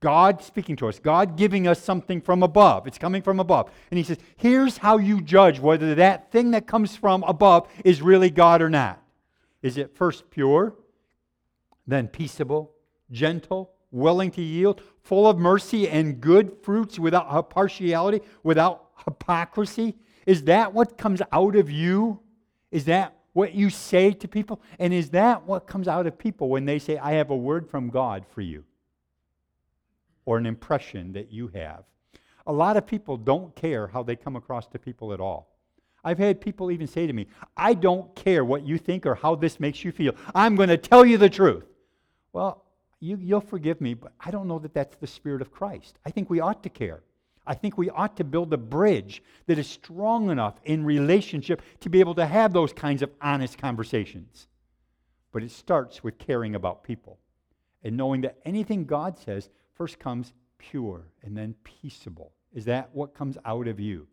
God 0.04 0.42
speaking 0.42 0.76
to 0.76 0.88
us, 0.88 0.98
God 0.98 1.34
giving 1.34 1.66
us 1.66 1.82
something 1.82 2.20
from 2.20 2.42
above. 2.42 2.86
It's 2.86 2.98
coming 2.98 3.22
from 3.22 3.40
above. 3.40 3.70
And 3.90 3.96
he 3.96 4.04
says, 4.04 4.18
here's 4.36 4.76
how 4.76 4.98
you 4.98 5.22
judge 5.22 5.58
whether 5.58 5.94
that 5.94 6.30
thing 6.30 6.50
that 6.50 6.66
comes 6.66 6.94
from 6.94 7.22
above 7.22 7.68
is 7.86 8.02
really 8.02 8.28
God 8.28 8.60
or 8.60 8.68
not. 8.68 9.02
Is 9.62 9.78
it 9.78 9.96
first 9.96 10.28
pure, 10.28 10.74
then 11.86 12.08
peaceable, 12.08 12.72
gentle, 13.10 13.70
willing 13.90 14.30
to 14.32 14.42
yield, 14.42 14.82
full 15.00 15.26
of 15.26 15.38
mercy 15.38 15.88
and 15.88 16.20
good 16.20 16.52
fruits 16.60 16.98
without 16.98 17.26
uh, 17.30 17.40
partiality, 17.40 18.20
without 18.42 18.90
hypocrisy? 19.06 19.96
Is 20.26 20.44
that 20.44 20.74
what 20.74 20.98
comes 20.98 21.22
out 21.32 21.56
of 21.56 21.70
you? 21.70 22.20
Is 22.70 22.84
that 22.84 23.16
what 23.32 23.54
you 23.54 23.70
say 23.70 24.12
to 24.12 24.28
people? 24.28 24.60
And 24.78 24.92
is 24.92 25.08
that 25.10 25.46
what 25.46 25.66
comes 25.66 25.88
out 25.88 26.06
of 26.06 26.18
people 26.18 26.50
when 26.50 26.66
they 26.66 26.78
say, 26.78 26.98
I 26.98 27.12
have 27.12 27.30
a 27.30 27.36
word 27.36 27.70
from 27.70 27.88
God 27.88 28.26
for 28.34 28.42
you? 28.42 28.64
Or 30.24 30.38
an 30.38 30.46
impression 30.46 31.12
that 31.12 31.32
you 31.32 31.48
have. 31.48 31.84
A 32.46 32.52
lot 32.52 32.76
of 32.76 32.86
people 32.86 33.16
don't 33.16 33.54
care 33.56 33.86
how 33.86 34.02
they 34.02 34.16
come 34.16 34.36
across 34.36 34.66
to 34.68 34.78
people 34.78 35.12
at 35.12 35.20
all. 35.20 35.54
I've 36.04 36.18
had 36.18 36.40
people 36.40 36.70
even 36.70 36.86
say 36.86 37.06
to 37.06 37.12
me, 37.12 37.26
I 37.56 37.72
don't 37.72 38.14
care 38.14 38.44
what 38.44 38.66
you 38.66 38.76
think 38.76 39.06
or 39.06 39.14
how 39.14 39.34
this 39.34 39.58
makes 39.58 39.82
you 39.84 39.92
feel. 39.92 40.14
I'm 40.34 40.54
going 40.54 40.68
to 40.68 40.76
tell 40.76 41.06
you 41.06 41.16
the 41.16 41.30
truth. 41.30 41.64
Well, 42.32 42.64
you, 43.00 43.16
will 43.16 43.40
forgive 43.40 43.80
me, 43.80 43.94
but 43.94 44.12
I 44.20 44.30
don't 44.30 44.48
know 44.48 44.58
that 44.58 44.74
that's 44.74 44.96
the 44.96 45.06
Spirit 45.06 45.40
of 45.40 45.50
Christ. 45.50 45.98
I 46.04 46.10
think 46.10 46.28
we 46.28 46.40
ought 46.40 46.62
to 46.62 46.68
care. 46.68 47.02
I 47.46 47.54
think 47.54 47.76
we 47.76 47.90
ought 47.90 48.16
to 48.16 48.24
build 48.24 48.52
a 48.52 48.58
bridge 48.58 49.22
that 49.46 49.58
is 49.58 49.68
strong 49.68 50.30
enough 50.30 50.54
in 50.64 50.84
relationship 50.84 51.62
to 51.80 51.90
be 51.90 52.00
able 52.00 52.14
to 52.14 52.26
have 52.26 52.52
those 52.52 52.72
kinds 52.72 53.02
of 53.02 53.10
honest 53.20 53.58
conversations. 53.58 54.46
But 55.32 55.42
it 55.42 55.50
starts 55.50 56.02
with 56.02 56.18
caring 56.18 56.54
about 56.54 56.84
people 56.84 57.18
and 57.82 57.96
knowing 57.96 58.22
that 58.22 58.38
anything 58.44 58.84
God 58.84 59.18
says 59.18 59.50
first 59.74 59.98
comes 59.98 60.32
pure 60.58 61.06
and 61.22 61.36
then 61.36 61.54
peaceable. 61.64 62.32
Is 62.52 62.64
that 62.66 62.90
what 62.92 63.14
comes 63.14 63.36
out 63.44 63.66
of 63.66 63.80
you? 63.80 64.06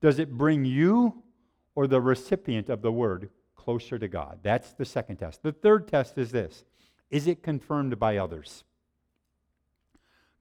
Does 0.00 0.18
it 0.18 0.36
bring 0.36 0.64
you 0.64 1.22
or 1.74 1.86
the 1.86 2.00
recipient 2.00 2.68
of 2.68 2.82
the 2.82 2.92
word 2.92 3.30
closer 3.56 3.98
to 3.98 4.08
God? 4.08 4.40
That's 4.42 4.72
the 4.72 4.84
second 4.84 5.16
test. 5.16 5.42
The 5.42 5.52
third 5.52 5.88
test 5.88 6.18
is 6.18 6.30
this 6.30 6.64
Is 7.10 7.26
it 7.26 7.42
confirmed 7.42 7.98
by 7.98 8.16
others? 8.16 8.64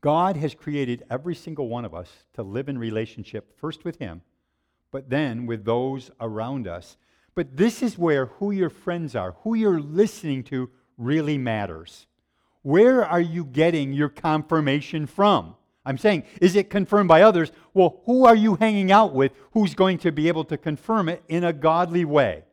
God 0.02 0.38
has 0.38 0.54
created 0.54 1.04
every 1.10 1.36
single 1.36 1.68
one 1.70 1.86
of 1.86 1.96
us 1.96 2.10
to 2.34 2.44
live 2.44 2.70
in 2.70 2.78
relationship 2.78 3.60
first 3.60 3.84
with 3.84 3.98
Him, 3.98 4.22
but 4.92 5.10
then 5.10 5.46
with 5.46 5.66
those 5.66 6.12
around 6.20 6.68
us. 6.68 6.98
But 7.34 7.58
this 7.58 7.84
is 7.84 7.98
where 7.98 8.28
who 8.28 8.52
your 8.52 8.70
friends 8.70 9.16
are, 9.16 9.34
who 9.44 9.54
you're 9.54 9.80
listening 9.80 10.44
to, 10.46 10.70
really 10.98 11.38
matters. 11.38 12.08
Where 12.68 13.06
are 13.06 13.22
you 13.22 13.46
getting 13.46 13.94
your 13.94 14.10
confirmation 14.10 15.08
from? 15.08 15.56
I'm 15.86 15.98
saying, 15.98 16.24
is 16.42 16.58
it 16.58 16.70
confirmed 16.70 17.08
by 17.08 17.22
others? 17.22 17.50
Well, 17.74 18.02
who 18.06 18.26
are 18.26 18.36
you 18.36 18.56
hanging 18.56 18.92
out 18.92 19.14
with 19.14 19.32
who's 19.54 19.74
going 19.74 20.00
to 20.00 20.12
be 20.12 20.28
able 20.28 20.44
to 20.44 20.58
confirm 20.58 21.08
it 21.08 21.24
in 21.30 21.46
a 21.46 21.54
godly 21.54 22.04
way? 22.04 22.44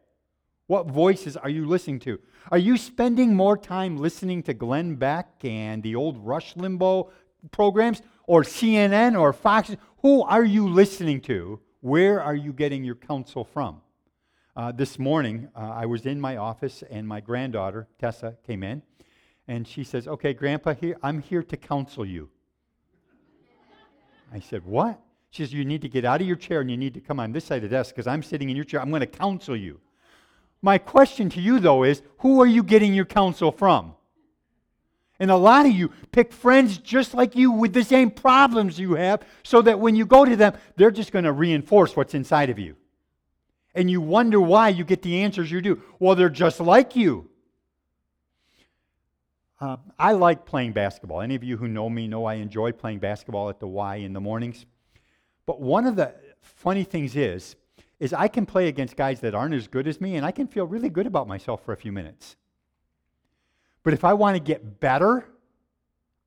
What 0.68 0.87
voices 0.87 1.37
are 1.37 1.49
you 1.49 1.66
listening 1.66 1.99
to? 1.99 2.21
Are 2.52 2.59
you 2.59 2.76
spending 2.76 3.35
more 3.35 3.59
time 3.59 3.97
listening 3.97 4.44
to 4.44 4.54
Glenn 4.54 4.94
Beck 4.94 5.33
and 5.42 5.83
the 5.83 5.97
old 5.97 6.25
Rush 6.25 6.54
Limbaugh 6.54 7.11
programs 7.50 8.00
or 8.28 8.44
CNN 8.44 9.21
or 9.21 9.33
Fox? 9.33 9.75
Who 10.02 10.23
are 10.23 10.44
you 10.44 10.68
listening 10.68 11.23
to? 11.23 11.59
Where 11.80 12.23
are 12.23 12.37
you 12.37 12.52
getting 12.52 12.85
your 12.85 12.94
counsel 12.94 13.42
from? 13.42 13.80
Uh, 14.54 14.71
this 14.71 14.97
morning, 14.97 15.49
uh, 15.56 15.73
I 15.75 15.87
was 15.87 16.06
in 16.06 16.21
my 16.21 16.37
office 16.37 16.85
and 16.88 17.09
my 17.09 17.18
granddaughter, 17.21 17.88
Tessa, 17.99 18.37
came 18.47 18.62
in 18.62 18.83
and 19.47 19.67
she 19.67 19.85
says, 19.85 20.09
Okay, 20.09 20.33
Grandpa, 20.33 20.75
here, 20.75 20.97
I'm 21.03 21.21
here 21.21 21.43
to 21.43 21.57
counsel 21.57 22.05
you. 22.05 22.29
I 24.33 24.41
said, 24.41 24.65
What? 24.65 25.01
She 25.31 25.43
says, 25.43 25.53
You 25.53 25.65
need 25.65 25.83
to 25.83 25.89
get 25.89 26.05
out 26.05 26.21
of 26.21 26.27
your 26.27 26.37
chair 26.37 26.61
and 26.61 26.71
you 26.71 26.77
need 26.77 26.95
to 26.95 27.01
come 27.01 27.21
on 27.21 27.33
this 27.33 27.45
side 27.45 27.57
of 27.57 27.63
the 27.63 27.69
desk 27.69 27.95
because 27.95 28.07
I'm 28.07 28.23
sitting 28.23 28.51
in 28.51 28.57
your 28.57 28.65
chair. 28.65 28.81
I'm 28.81 28.91
going 28.91 29.01
to 29.01 29.07
counsel 29.07 29.57
you. 29.57 29.81
My 30.63 30.79
question 30.79 31.29
to 31.31 31.41
you, 31.41 31.61
though, 31.61 31.85
is 31.85 32.03
who 32.19 32.41
are 32.41 32.47
you 32.47 32.63
getting 32.63 32.95
your 32.95 33.05
counsel 33.05 33.53
from? 33.53 33.95
And 35.21 35.31
a 35.31 35.37
lot 35.37 35.67
of 35.67 35.73
you 35.73 35.91
pick 36.11 36.33
friends 36.33 36.79
just 36.79 37.15
like 37.15 37.37
you 37.37 37.53
with 37.53 37.73
the 37.73 37.85
same 37.85 38.11
problems 38.11 38.79
you 38.79 38.95
have, 38.95 39.23
so 39.43 39.63
that 39.63 39.79
when 39.79 39.95
you 39.95 40.07
go 40.07 40.25
to 40.25 40.37
them, 40.37 40.55
they're 40.77 40.91
just 40.91 41.13
going 41.13 41.25
to 41.25 41.33
reinforce 41.33 41.95
what's 41.95 42.15
inside 42.15 42.51
of 42.51 42.59
you. 42.59 42.77
And 43.75 43.91
you 43.91 44.01
wonder 44.01 44.41
why 44.41 44.71
you 44.71 44.85
get 44.85 45.03
the 45.03 45.23
answers 45.23 45.51
you 45.51 45.61
do. 45.61 45.83
Well, 45.99 46.15
they're 46.15 46.29
just 46.31 46.61
like 46.61 46.97
you. 46.97 47.29
Uh, 49.64 49.78
I 49.99 50.12
like 50.12 50.44
playing 50.44 50.73
basketball. 50.73 51.23
Any 51.23 51.35
of 51.35 51.42
you 51.42 51.56
who 51.56 51.68
know 51.68 51.88
me 51.88 52.06
know 52.06 52.26
I 52.26 52.35
enjoy 52.35 52.73
playing 52.73 52.99
basketball 52.99 53.49
at 53.49 53.61
the 53.61 53.66
Y 53.66 53.97
in 53.97 54.12
the 54.12 54.21
mornings. 54.21 54.66
But 55.47 55.59
one 55.59 55.87
of 55.87 55.97
the 55.97 56.14
funny 56.42 56.85
things 56.85 57.16
is, 57.16 57.56
is 57.99 58.12
I 58.12 58.28
can 58.28 58.44
play 58.44 58.68
against 58.68 58.94
guys 58.94 59.21
that 59.21 59.35
aren't 59.35 59.54
as 59.54 59.66
good 59.66 59.88
as 59.88 60.02
me, 60.02 60.16
and 60.16 60.26
I 60.26 60.33
can 60.33 60.49
feel 60.49 60.66
really 60.66 60.90
good 60.90 61.06
about 61.06 61.26
myself 61.26 61.64
for 61.64 61.73
a 61.73 61.78
few 61.78 61.92
minutes. 61.92 62.37
But 63.85 63.94
if 63.94 64.04
I 64.04 64.12
want 64.12 64.37
to 64.37 64.40
get 64.40 64.80
better, 64.80 65.26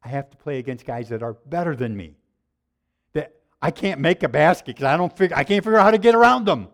I 0.04 0.08
have 0.08 0.32
to 0.32 0.38
play 0.38 0.58
against 0.58 0.84
guys 0.88 1.10
that 1.10 1.22
are 1.22 1.34
better 1.34 1.76
than 1.76 1.96
me. 1.96 2.18
That 3.14 3.36
I 3.62 3.70
can't 3.70 4.02
make 4.02 4.24
a 4.24 4.30
basket 4.30 4.78
because 4.78 4.86
I 4.86 4.98
don't 4.98 5.16
figure 5.16 5.38
I 5.38 5.44
can't 5.44 5.64
figure 5.64 5.78
out 5.78 5.84
how 5.84 5.92
to 5.92 6.00
get 6.00 6.16
around 6.16 6.46
them. 6.46 6.70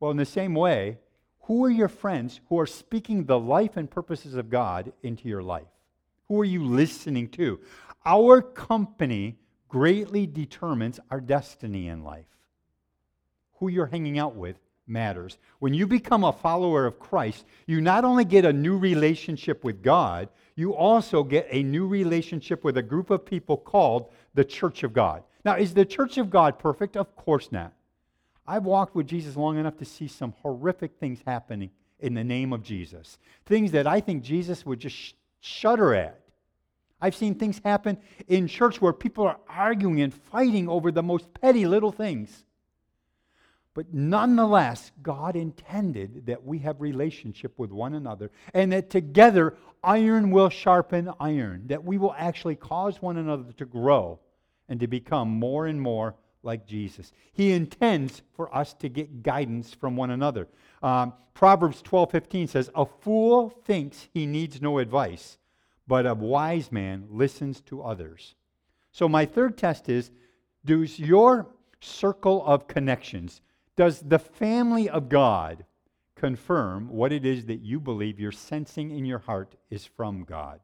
Well, 0.00 0.10
in 0.10 0.18
the 0.18 0.26
same 0.26 0.54
way, 0.54 0.98
who 1.46 1.64
are 1.64 1.70
your 1.70 1.88
friends 1.88 2.40
who 2.48 2.58
are 2.58 2.66
speaking 2.66 3.24
the 3.24 3.38
life 3.38 3.76
and 3.76 3.88
purposes 3.88 4.34
of 4.34 4.50
God 4.50 4.92
into 5.02 5.28
your 5.28 5.42
life? 5.42 5.68
Who 6.28 6.40
are 6.40 6.44
you 6.44 6.64
listening 6.64 7.28
to? 7.30 7.60
Our 8.04 8.42
company 8.42 9.36
greatly 9.68 10.26
determines 10.26 10.98
our 11.08 11.20
destiny 11.20 11.86
in 11.86 12.02
life. 12.02 12.26
Who 13.58 13.68
you're 13.68 13.86
hanging 13.86 14.18
out 14.18 14.34
with 14.34 14.56
matters. 14.88 15.38
When 15.60 15.72
you 15.72 15.86
become 15.86 16.24
a 16.24 16.32
follower 16.32 16.84
of 16.84 16.98
Christ, 16.98 17.44
you 17.66 17.80
not 17.80 18.04
only 18.04 18.24
get 18.24 18.44
a 18.44 18.52
new 18.52 18.76
relationship 18.76 19.62
with 19.62 19.82
God, 19.82 20.28
you 20.56 20.74
also 20.74 21.22
get 21.22 21.46
a 21.50 21.62
new 21.62 21.86
relationship 21.86 22.64
with 22.64 22.76
a 22.76 22.82
group 22.82 23.10
of 23.10 23.24
people 23.24 23.56
called 23.56 24.10
the 24.34 24.44
Church 24.44 24.82
of 24.82 24.92
God. 24.92 25.22
Now, 25.44 25.56
is 25.56 25.74
the 25.74 25.84
Church 25.84 26.18
of 26.18 26.28
God 26.28 26.58
perfect? 26.58 26.96
Of 26.96 27.14
course 27.14 27.52
not. 27.52 27.72
I've 28.46 28.64
walked 28.64 28.94
with 28.94 29.06
Jesus 29.06 29.36
long 29.36 29.58
enough 29.58 29.76
to 29.78 29.84
see 29.84 30.08
some 30.08 30.34
horrific 30.42 30.98
things 30.98 31.20
happening 31.26 31.70
in 32.00 32.14
the 32.14 32.24
name 32.24 32.52
of 32.52 32.62
Jesus. 32.62 33.18
Things 33.46 33.72
that 33.72 33.86
I 33.86 34.00
think 34.00 34.22
Jesus 34.22 34.64
would 34.64 34.80
just 34.80 34.96
sh- 34.96 35.12
shudder 35.40 35.94
at. 35.94 36.20
I've 37.00 37.16
seen 37.16 37.34
things 37.34 37.60
happen 37.64 37.98
in 38.28 38.46
church 38.48 38.80
where 38.80 38.92
people 38.92 39.26
are 39.26 39.38
arguing 39.48 40.00
and 40.00 40.14
fighting 40.14 40.68
over 40.68 40.90
the 40.90 41.02
most 41.02 41.28
petty 41.40 41.66
little 41.66 41.92
things. 41.92 42.44
But 43.74 43.92
nonetheless, 43.92 44.90
God 45.02 45.36
intended 45.36 46.26
that 46.26 46.42
we 46.42 46.60
have 46.60 46.80
relationship 46.80 47.58
with 47.58 47.70
one 47.70 47.92
another 47.92 48.30
and 48.54 48.72
that 48.72 48.88
together 48.88 49.58
iron 49.84 50.30
will 50.30 50.48
sharpen 50.48 51.10
iron, 51.20 51.64
that 51.66 51.84
we 51.84 51.98
will 51.98 52.14
actually 52.16 52.56
cause 52.56 53.02
one 53.02 53.18
another 53.18 53.52
to 53.58 53.66
grow 53.66 54.18
and 54.68 54.80
to 54.80 54.86
become 54.86 55.28
more 55.28 55.66
and 55.66 55.80
more 55.80 56.14
like 56.46 56.66
Jesus. 56.66 57.12
He 57.32 57.52
intends 57.52 58.22
for 58.32 58.54
us 58.56 58.72
to 58.74 58.88
get 58.88 59.22
guidance 59.22 59.74
from 59.74 59.96
one 59.96 60.10
another. 60.10 60.48
Um, 60.82 61.12
Proverbs 61.34 61.82
12 61.82 62.10
15 62.10 62.48
says, 62.48 62.70
A 62.74 62.86
fool 62.86 63.50
thinks 63.50 64.08
he 64.14 64.24
needs 64.24 64.62
no 64.62 64.78
advice, 64.78 65.36
but 65.86 66.06
a 66.06 66.14
wise 66.14 66.72
man 66.72 67.06
listens 67.10 67.60
to 67.62 67.82
others. 67.82 68.34
So, 68.92 69.08
my 69.08 69.26
third 69.26 69.58
test 69.58 69.90
is 69.90 70.10
does 70.64 70.98
your 70.98 71.48
circle 71.80 72.44
of 72.46 72.66
connections, 72.66 73.42
does 73.76 74.00
the 74.00 74.18
family 74.18 74.88
of 74.88 75.10
God 75.10 75.66
confirm 76.14 76.88
what 76.88 77.12
it 77.12 77.26
is 77.26 77.44
that 77.44 77.60
you 77.60 77.78
believe 77.78 78.18
you're 78.18 78.32
sensing 78.32 78.90
in 78.90 79.04
your 79.04 79.18
heart 79.18 79.54
is 79.68 79.84
from 79.84 80.24
God? 80.24 80.60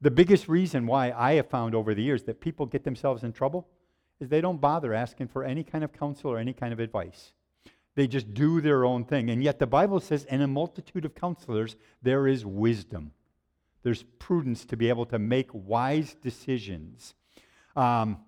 The 0.00 0.10
biggest 0.10 0.48
reason 0.48 0.86
why 0.86 1.10
I 1.10 1.34
have 1.34 1.48
found 1.48 1.74
over 1.74 1.94
the 1.94 2.02
years 2.02 2.22
that 2.24 2.40
people 2.40 2.66
get 2.66 2.84
themselves 2.84 3.24
in 3.24 3.32
trouble 3.32 3.66
is 4.20 4.28
they 4.28 4.40
don't 4.40 4.60
bother 4.60 4.94
asking 4.94 5.28
for 5.28 5.44
any 5.44 5.64
kind 5.64 5.84
of 5.84 5.92
counsel 5.92 6.30
or 6.30 6.38
any 6.38 6.52
kind 6.52 6.72
of 6.72 6.80
advice. 6.80 7.32
They 7.94 8.06
just 8.06 8.34
do 8.34 8.60
their 8.60 8.84
own 8.84 9.04
thing. 9.04 9.30
And 9.30 9.42
yet 9.42 9.58
the 9.58 9.66
Bible 9.66 10.00
says, 10.00 10.24
in 10.24 10.40
a 10.40 10.46
multitude 10.46 11.04
of 11.04 11.14
counselors, 11.14 11.76
there 12.02 12.26
is 12.26 12.44
wisdom. 12.44 13.12
There's 13.82 14.02
prudence 14.18 14.64
to 14.66 14.76
be 14.76 14.88
able 14.88 15.06
to 15.06 15.18
make 15.18 15.50
wise 15.52 16.14
decisions. 16.14 17.14
Um, 17.76 18.18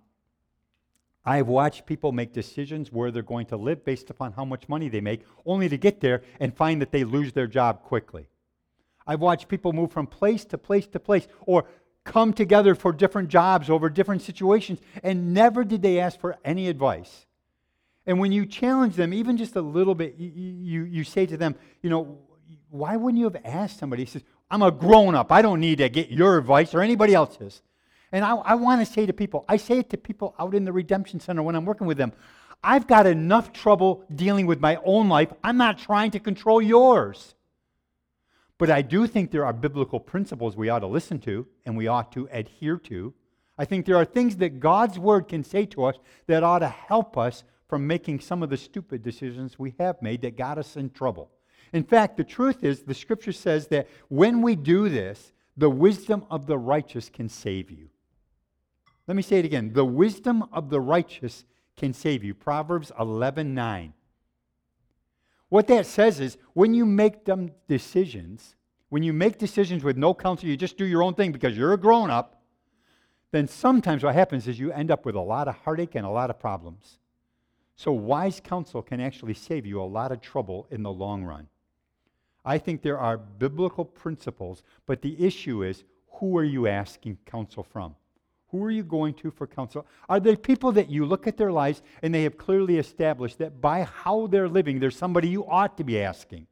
I've 1.25 1.49
watched 1.49 1.87
people 1.87 2.12
make 2.12 2.33
decisions 2.33 2.92
where 2.92 3.11
they're 3.11 3.22
going 3.22 3.46
to 3.46 3.57
live 3.57 3.85
based 3.85 4.11
upon 4.11 4.33
how 4.33 4.44
much 4.44 4.68
money 4.68 4.88
they 4.88 5.01
make, 5.01 5.22
only 5.44 5.68
to 5.68 5.77
get 5.77 6.01
there 6.01 6.22
and 6.38 6.57
find 6.57 6.81
that 6.81 6.92
they 6.92 7.03
lose 7.03 7.33
their 7.33 7.49
job 7.49 7.83
quickly. 7.83 8.29
I've 9.07 9.20
watched 9.20 9.49
people 9.49 9.72
move 9.72 9.90
from 9.90 10.07
place 10.07 10.44
to 10.46 10.59
place 10.59 10.87
to 10.88 11.01
place 11.01 11.27
or 11.40 11.66
come 12.07 12.33
together 12.33 12.75
for 12.75 12.92
different 12.92 13.29
jobs 13.29 13.69
over 13.69 13.90
different 13.90 14.23
situations, 14.23 14.81
and 15.03 15.35
never 15.35 15.64
did 15.64 15.83
they 15.83 16.01
ask 16.01 16.19
for 16.19 16.38
any 16.45 16.69
advice. 16.69 17.27
And 18.07 18.21
when 18.21 18.33
you 18.33 18.47
challenge 18.47 18.95
them, 18.95 19.12
even 19.12 19.37
just 19.37 19.57
a 19.57 19.61
little 19.61 19.95
bit, 19.95 20.14
you, 20.16 20.31
you, 20.31 20.85
you 20.85 21.05
say 21.05 21.27
to 21.27 21.37
them, 21.37 21.57
you 21.83 21.90
know, 21.90 22.19
why 22.71 22.97
wouldn't 22.97 23.19
you 23.19 23.25
have 23.25 23.42
asked 23.45 23.79
somebody? 23.79 24.05
He 24.05 24.11
says, 24.11 24.23
I'm 24.51 24.62
a 24.62 24.71
grown 24.71 25.14
up. 25.14 25.33
I 25.33 25.42
don't 25.42 25.61
need 25.61 25.79
to 25.79 25.88
get 25.88 26.11
your 26.11 26.38
advice 26.38 26.73
or 26.73 26.81
anybody 26.81 27.14
else's. 27.14 27.62
And 28.12 28.25
I, 28.25 28.37
I 28.37 28.55
want 28.55 28.87
to 28.87 28.90
say 28.90 29.05
to 29.07 29.12
people, 29.12 29.45
I 29.49 29.57
say 29.57 29.81
it 29.81 29.90
to 29.90 29.97
people 29.97 30.35
out 30.38 30.55
in 30.55 30.64
the 30.64 30.73
Redemption 30.73 31.19
Center 31.19 31.42
when 31.42 31.57
I'm 31.57 31.64
working 31.64 31.88
with 31.88 31.99
them. 31.99 32.12
I've 32.62 32.87
got 32.87 33.07
enough 33.07 33.53
trouble 33.53 34.05
dealing 34.14 34.47
with 34.47 34.61
my 34.61 34.79
own 34.85 35.09
life. 35.09 35.33
I'm 35.42 35.57
not 35.57 35.79
trying 35.79 36.12
to 36.12 36.21
control 36.21 36.62
yours. 36.62 37.35
But 38.59 38.71
I 38.71 38.83
do 38.83 39.07
think 39.07 39.31
there 39.31 39.45
are 39.45 39.53
biblical 39.53 40.01
principles 40.01 40.57
we 40.57 40.69
ought 40.69 40.79
to 40.81 40.87
listen 40.87 41.19
to 41.21 41.47
and 41.64 41.77
we 41.77 41.88
ought 41.88 42.12
to 42.12 42.29
adhere 42.33 42.79
to. 42.79 43.12
I 43.59 43.64
think 43.64 43.85
there 43.85 43.97
are 43.97 44.05
things 44.05 44.37
that 44.37 44.61
God's 44.61 44.99
word 44.99 45.29
can 45.29 45.45
say 45.45 45.66
to 45.66 45.85
us 45.85 45.97
that 46.27 46.42
ought 46.42 46.61
to 46.61 46.69
help 46.69 47.19
us 47.19 47.45
from 47.69 47.87
making 47.87 48.21
some 48.21 48.42
of 48.42 48.51
the 48.51 48.57
stupid 48.57 49.03
decisions 49.03 49.59
we 49.59 49.75
have 49.79 50.01
made 50.01 50.23
that 50.23 50.37
got 50.37 50.59
us 50.59 50.77
in 50.77 50.90
trouble. 50.90 51.31
In 51.73 51.83
fact, 51.83 52.16
the 52.16 52.25
truth 52.25 52.62
is, 52.62 52.83
the 52.83 52.95
scripture 52.95 53.33
says 53.33 53.66
that 53.69 53.88
when 54.09 54.40
we 54.40 54.57
do 54.57 54.88
this, 54.88 55.33
the 55.57 55.71
wisdom 55.71 56.25
of 56.31 56.47
the 56.47 56.59
righteous 56.59 57.09
can 57.09 57.29
save 57.29 57.71
you. 57.71 57.88
Let 59.07 59.16
me 59.16 59.23
say 59.23 59.38
it 59.38 59.45
again. 59.45 59.73
The 59.73 59.85
wisdom 59.85 60.45
of 60.53 60.71
the 60.71 60.81
righteous 60.81 61.45
can 61.77 61.92
save 61.92 62.25
you. 62.25 62.35
Proverbs 62.35 62.92
11 62.99 63.55
9. 63.55 63.92
What 65.48 65.68
that 65.68 65.87
says 65.87 66.20
is 66.20 66.37
when 66.54 66.74
you 66.74 66.85
make 66.85 67.24
dumb 67.24 67.50
decisions, 67.68 68.56
when 68.88 69.02
you 69.02 69.12
make 69.12 69.38
decisions 69.38 69.85
with 69.85 69.96
no 69.96 70.14
counsel, 70.14 70.48
you 70.48 70.56
just 70.56 70.76
do 70.76 70.85
your 70.85 71.02
own 71.02 71.14
thing 71.14 71.32
because 71.32 71.56
you're 71.56 71.72
a 71.72 71.78
grown 71.78 72.11
up, 72.11 72.42
then 73.30 73.46
sometimes 73.46 74.02
what 74.02 74.14
happens 74.14 74.48
is 74.48 74.59
you 74.59 74.72
end 74.72 74.90
up 74.90 75.04
with 75.04 75.14
a 75.14 75.20
lot 75.20 75.48
of 75.48 75.56
heartache 75.56 75.94
and 75.94 76.06
a 76.06 76.11
lot 76.11 76.30
of 76.30 76.38
problems. 76.38 76.98
So, 77.76 77.92
wise 77.92 78.40
counsel 78.42 78.80
can 78.82 79.00
actually 79.00 79.35
save 79.35 79.66
you 79.66 79.82
a 79.82 79.85
lot 79.85 80.11
of 80.11 80.20
trouble 80.20 80.66
in 80.70 80.82
the 80.82 80.90
long 80.90 81.24
run. 81.24 81.46
I 82.44 82.59
think 82.59 82.80
there 82.80 82.98
are 82.98 83.18
biblical 83.18 83.85
principles, 83.85 84.62
but 84.87 85.02
the 85.02 85.22
issue 85.22 85.62
is 85.62 85.85
who 86.12 86.38
are 86.38 86.44
you 86.44 86.66
asking 86.66 87.18
counsel 87.26 87.62
from? 87.62 87.94
Who 88.57 88.64
are 88.64 88.71
you 88.71 88.85
going 88.85 89.12
to 89.14 89.31
for 89.31 89.47
counsel? 89.47 89.87
Are 90.09 90.19
they 90.19 90.35
people 90.35 90.73
that 90.73 90.88
you 90.88 91.05
look 91.05 91.27
at 91.27 91.37
their 91.37 91.53
lives 91.53 91.83
and 92.03 92.14
they 92.14 92.23
have 92.23 92.38
clearly 92.38 92.79
established 92.79 93.38
that 93.38 93.61
by 93.61 93.83
how 93.83 94.29
they're 94.29 94.49
living, 94.49 94.81
there's 94.81 94.97
somebody 94.97 95.29
you 95.29 95.47
ought 95.47 95.77
to 95.77 95.85
be 95.85 96.01
asking? 96.01 96.47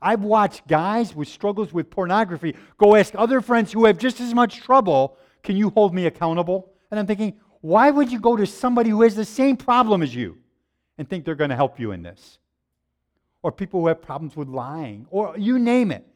I've 0.00 0.22
watched 0.22 0.66
guys 0.66 1.14
with 1.14 1.28
struggles 1.28 1.72
with 1.72 1.90
pornography 1.90 2.56
go 2.78 2.96
ask 2.96 3.12
other 3.14 3.42
friends 3.42 3.72
who 3.72 3.84
have 3.84 3.98
just 3.98 4.20
as 4.20 4.32
much 4.32 4.62
trouble, 4.62 5.18
Can 5.42 5.56
you 5.56 5.68
hold 5.70 5.94
me 5.94 6.06
accountable? 6.06 6.72
And 6.90 6.98
I'm 6.98 7.06
thinking, 7.06 7.38
why 7.60 7.90
would 7.90 8.10
you 8.10 8.20
go 8.20 8.36
to 8.36 8.46
somebody 8.46 8.88
who 8.88 9.02
has 9.02 9.14
the 9.14 9.26
same 9.26 9.58
problem 9.58 10.00
as 10.00 10.14
you 10.14 10.38
and 10.96 11.06
think 11.06 11.26
they're 11.26 11.34
going 11.34 11.50
to 11.50 11.56
help 11.56 11.78
you 11.78 11.92
in 11.92 12.02
this? 12.02 12.38
Or 13.42 13.52
people 13.52 13.80
who 13.80 13.88
have 13.88 14.00
problems 14.00 14.34
with 14.34 14.48
lying, 14.48 15.06
or 15.10 15.36
you 15.36 15.58
name 15.58 15.90
it. 15.92 16.06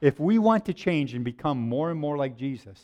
If 0.00 0.18
we 0.18 0.38
want 0.38 0.64
to 0.66 0.74
change 0.74 1.14
and 1.14 1.24
become 1.24 1.58
more 1.58 1.90
and 1.92 2.00
more 2.00 2.16
like 2.16 2.36
Jesus, 2.36 2.82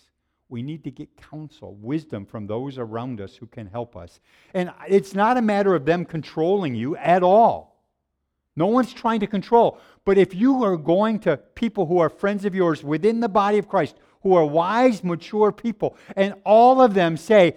we 0.55 0.63
need 0.63 0.85
to 0.85 0.91
get 0.93 1.17
counsel, 1.17 1.75
wisdom 1.81 2.25
from 2.25 2.47
those 2.47 2.79
around 2.79 3.21
us 3.21 3.35
who 3.35 3.47
can 3.47 3.67
help 3.67 3.97
us. 3.97 4.21
And 4.55 4.73
it's 4.89 5.13
not 5.13 5.37
a 5.37 5.43
matter 5.43 5.75
of 5.75 5.85
them 5.85 6.05
controlling 6.05 6.77
you 6.77 6.97
at 6.97 7.25
all. 7.25 7.83
No 8.55 8.69
one's 8.69 8.93
trying 8.93 9.19
to 9.19 9.27
control. 9.27 9.81
But 10.05 10.17
if 10.17 10.33
you 10.33 10.63
are 10.63 10.77
going 10.77 11.19
to 11.21 11.39
people 11.39 11.87
who 11.87 11.99
are 11.99 12.09
friends 12.09 12.45
of 12.45 12.55
yours 12.55 12.85
within 12.85 13.19
the 13.19 13.29
body 13.29 13.59
of 13.59 13.69
Christ, 13.69 13.97
who 14.23 14.35
are 14.35 14.47
wise, 14.47 15.03
mature 15.03 15.51
people, 15.51 15.97
and 16.15 16.35
all 16.45 16.81
of 16.81 16.95
them 16.95 17.17
say, 17.17 17.57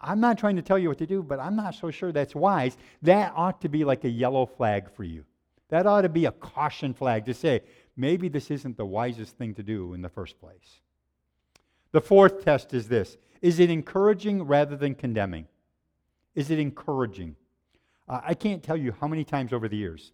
I'm 0.00 0.20
not 0.20 0.38
trying 0.38 0.56
to 0.56 0.62
tell 0.62 0.78
you 0.78 0.88
what 0.88 0.98
to 0.98 1.06
do, 1.06 1.22
but 1.22 1.38
I'm 1.38 1.54
not 1.54 1.74
so 1.74 1.90
sure 1.90 2.12
that's 2.12 2.34
wise, 2.34 2.78
that 3.02 3.34
ought 3.36 3.60
to 3.60 3.68
be 3.68 3.84
like 3.84 4.04
a 4.04 4.08
yellow 4.08 4.46
flag 4.46 4.90
for 4.96 5.04
you. 5.04 5.26
That 5.68 5.86
ought 5.86 6.02
to 6.02 6.08
be 6.08 6.24
a 6.24 6.32
caution 6.32 6.94
flag 6.94 7.26
to 7.26 7.34
say, 7.34 7.60
maybe 7.94 8.30
this 8.30 8.50
isn't 8.50 8.78
the 8.78 8.86
wisest 8.86 9.36
thing 9.36 9.52
to 9.56 9.62
do 9.62 9.92
in 9.92 10.00
the 10.00 10.08
first 10.08 10.40
place. 10.40 10.80
The 11.92 12.00
fourth 12.00 12.42
test 12.42 12.74
is 12.74 12.88
this 12.88 13.16
Is 13.40 13.60
it 13.60 13.70
encouraging 13.70 14.42
rather 14.42 14.76
than 14.76 14.94
condemning? 14.94 15.46
Is 16.34 16.50
it 16.50 16.58
encouraging? 16.58 17.36
Uh, 18.08 18.20
I 18.24 18.34
can't 18.34 18.62
tell 18.62 18.76
you 18.76 18.94
how 19.00 19.06
many 19.06 19.24
times 19.24 19.52
over 19.52 19.68
the 19.68 19.76
years, 19.76 20.12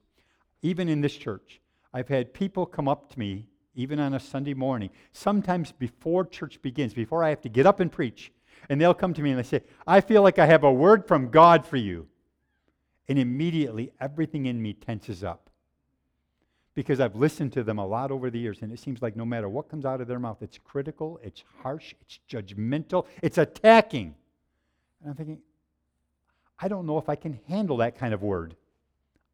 even 0.61 0.89
in 0.89 1.01
this 1.01 1.17
church, 1.17 1.61
I've 1.95 2.09
had 2.09 2.35
people 2.35 2.67
come 2.67 2.89
up 2.89 3.11
to 3.13 3.19
me, 3.19 3.47
even 3.75 3.99
on 3.99 4.15
a 4.15 4.21
Sunday 4.21 4.55
morning, 4.55 4.91
sometimes 5.13 5.73
before 5.73 6.27
church 6.27 6.61
begins, 6.61 6.93
before 6.93 7.25
I 7.25 7.31
have 7.31 7.41
to 7.43 7.49
get 7.49 7.67
up 7.67 7.81
and 7.81 7.91
preach, 7.91 8.33
and 8.69 8.81
they'll 8.81 8.93
come 8.93 9.15
to 9.15 9.23
me 9.23 9.31
and 9.31 9.39
they 9.39 9.45
say, 9.45 9.63
I 9.87 10.01
feel 10.01 10.23
like 10.23 10.39
I 10.39 10.47
have 10.47 10.65
a 10.65 10.73
word 10.73 11.07
from 11.07 11.31
God 11.31 11.65
for 11.65 11.77
you. 11.77 12.09
And 13.09 13.19
immediately 13.19 13.93
everything 14.01 14.47
in 14.47 14.61
me 14.61 14.75
tenses 14.75 15.25
up 15.25 15.48
because 16.79 17.01
I've 17.01 17.17
listened 17.17 17.53
to 17.55 17.65
them 17.65 17.81
a 17.81 17.85
lot 17.85 18.13
over 18.13 18.31
the 18.31 18.39
years, 18.39 18.63
and 18.63 18.73
it 18.73 18.79
seems 18.79 19.03
like 19.03 19.17
no 19.17 19.25
matter 19.25 19.49
what 19.49 19.69
comes 19.69 19.85
out 19.85 20.01
of 20.01 20.07
their 20.07 20.21
mouth, 20.21 20.37
it's 20.43 20.59
critical, 20.59 21.19
it's 21.25 21.43
harsh, 21.61 21.93
it's 22.01 22.21
judgmental, 22.31 23.05
it's 23.21 23.37
attacking. 23.37 24.15
And 25.01 25.11
I'm 25.11 25.17
thinking, 25.17 25.41
I 26.57 26.69
don't 26.69 26.87
know 26.87 26.97
if 26.97 27.09
I 27.09 27.17
can 27.17 27.41
handle 27.49 27.79
that 27.79 27.99
kind 27.99 28.15
of 28.15 28.23
word. 28.23 28.55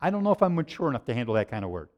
I 0.00 0.08
don't 0.08 0.22
know 0.22 0.32
if 0.32 0.42
I'm 0.42 0.54
mature 0.54 0.88
enough 0.88 1.04
to 1.04 1.12
handle 1.12 1.34
that 1.34 1.50
kind 1.50 1.66
of 1.66 1.70
word. 1.70 1.90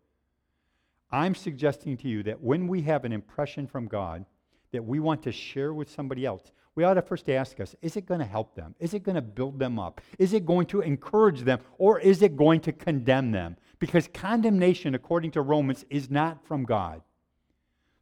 I'm 1.13 1.37
suggesting 1.37 1.97
to 1.99 2.09
you 2.09 2.25
that 2.25 2.43
when 2.43 2.67
we 2.67 2.83
have 2.83 3.05
an 3.05 3.13
impression 3.13 3.69
from 3.69 3.87
God 3.87 4.27
that 4.73 4.85
we 4.85 4.99
want 4.99 5.23
to 5.23 5.31
share 5.31 5.73
with 5.73 5.89
somebody 5.89 6.27
else, 6.27 6.43
we 6.75 6.83
ought 6.83 6.95
to 6.95 7.03
first 7.03 7.31
ask 7.31 7.61
us 7.61 7.77
is 7.83 7.97
it 7.97 8.05
going 8.05 8.19
to 8.19 8.27
help 8.27 8.57
them? 8.57 8.75
Is 8.81 8.95
it 8.95 9.05
going 9.05 9.15
to 9.15 9.23
build 9.23 9.61
them 9.61 9.79
up? 9.79 10.01
Is 10.19 10.33
it 10.33 10.45
going 10.45 10.67
to 10.67 10.81
encourage 10.81 11.43
them? 11.43 11.61
Or 11.79 12.01
is 12.01 12.21
it 12.21 12.37
going 12.37 12.63
to 12.63 12.73
condemn 12.73 13.31
them? 13.31 13.57
Because 13.79 14.09
condemnation, 14.09 14.95
according 14.95 15.33
to 15.33 15.43
Romans, 15.43 15.85
is 15.91 16.11
not 16.11 16.47
from 16.47 16.65
God. 16.65 17.03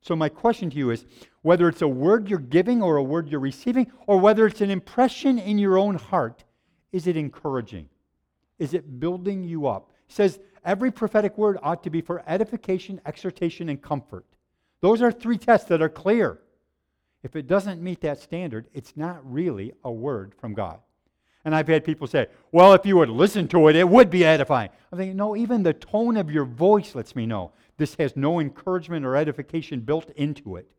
So, 0.00 0.14
my 0.14 0.28
question 0.28 0.70
to 0.70 0.76
you 0.76 0.90
is 0.90 1.06
whether 1.42 1.68
it's 1.68 1.82
a 1.82 1.88
word 1.88 2.28
you're 2.28 2.38
giving 2.38 2.82
or 2.82 2.96
a 2.96 3.02
word 3.02 3.28
you're 3.28 3.40
receiving, 3.40 3.90
or 4.06 4.18
whether 4.18 4.46
it's 4.46 4.60
an 4.60 4.70
impression 4.70 5.38
in 5.38 5.58
your 5.58 5.78
own 5.78 5.96
heart, 5.96 6.44
is 6.92 7.06
it 7.06 7.16
encouraging? 7.16 7.88
Is 8.58 8.74
it 8.74 9.00
building 9.00 9.42
you 9.42 9.66
up? 9.66 9.90
It 10.08 10.12
says 10.12 10.38
every 10.64 10.90
prophetic 10.90 11.36
word 11.38 11.58
ought 11.62 11.82
to 11.84 11.90
be 11.90 12.02
for 12.02 12.22
edification, 12.26 13.00
exhortation, 13.06 13.68
and 13.68 13.80
comfort. 13.80 14.26
Those 14.80 15.00
are 15.02 15.10
three 15.10 15.38
tests 15.38 15.68
that 15.68 15.82
are 15.82 15.88
clear. 15.88 16.38
If 17.22 17.34
it 17.36 17.46
doesn't 17.46 17.82
meet 17.82 18.02
that 18.02 18.20
standard, 18.20 18.66
it's 18.74 18.96
not 18.96 19.18
really 19.24 19.72
a 19.82 19.90
word 19.90 20.34
from 20.38 20.52
God. 20.52 20.80
And 21.44 21.54
I've 21.54 21.68
had 21.68 21.84
people 21.84 22.06
say, 22.06 22.26
well, 22.52 22.72
if 22.72 22.86
you 22.86 22.96
would 22.96 23.10
listen 23.10 23.48
to 23.48 23.68
it, 23.68 23.76
it 23.76 23.88
would 23.88 24.08
be 24.08 24.24
edifying. 24.24 24.70
I'm 24.90 24.98
thinking, 24.98 25.16
no, 25.16 25.36
even 25.36 25.62
the 25.62 25.74
tone 25.74 26.16
of 26.16 26.30
your 26.30 26.44
voice 26.44 26.94
lets 26.94 27.14
me 27.14 27.26
know 27.26 27.52
this 27.76 27.94
has 27.96 28.16
no 28.16 28.40
encouragement 28.40 29.04
or 29.04 29.16
edification 29.16 29.80
built 29.80 30.10
into 30.10 30.56
it. 30.56 30.70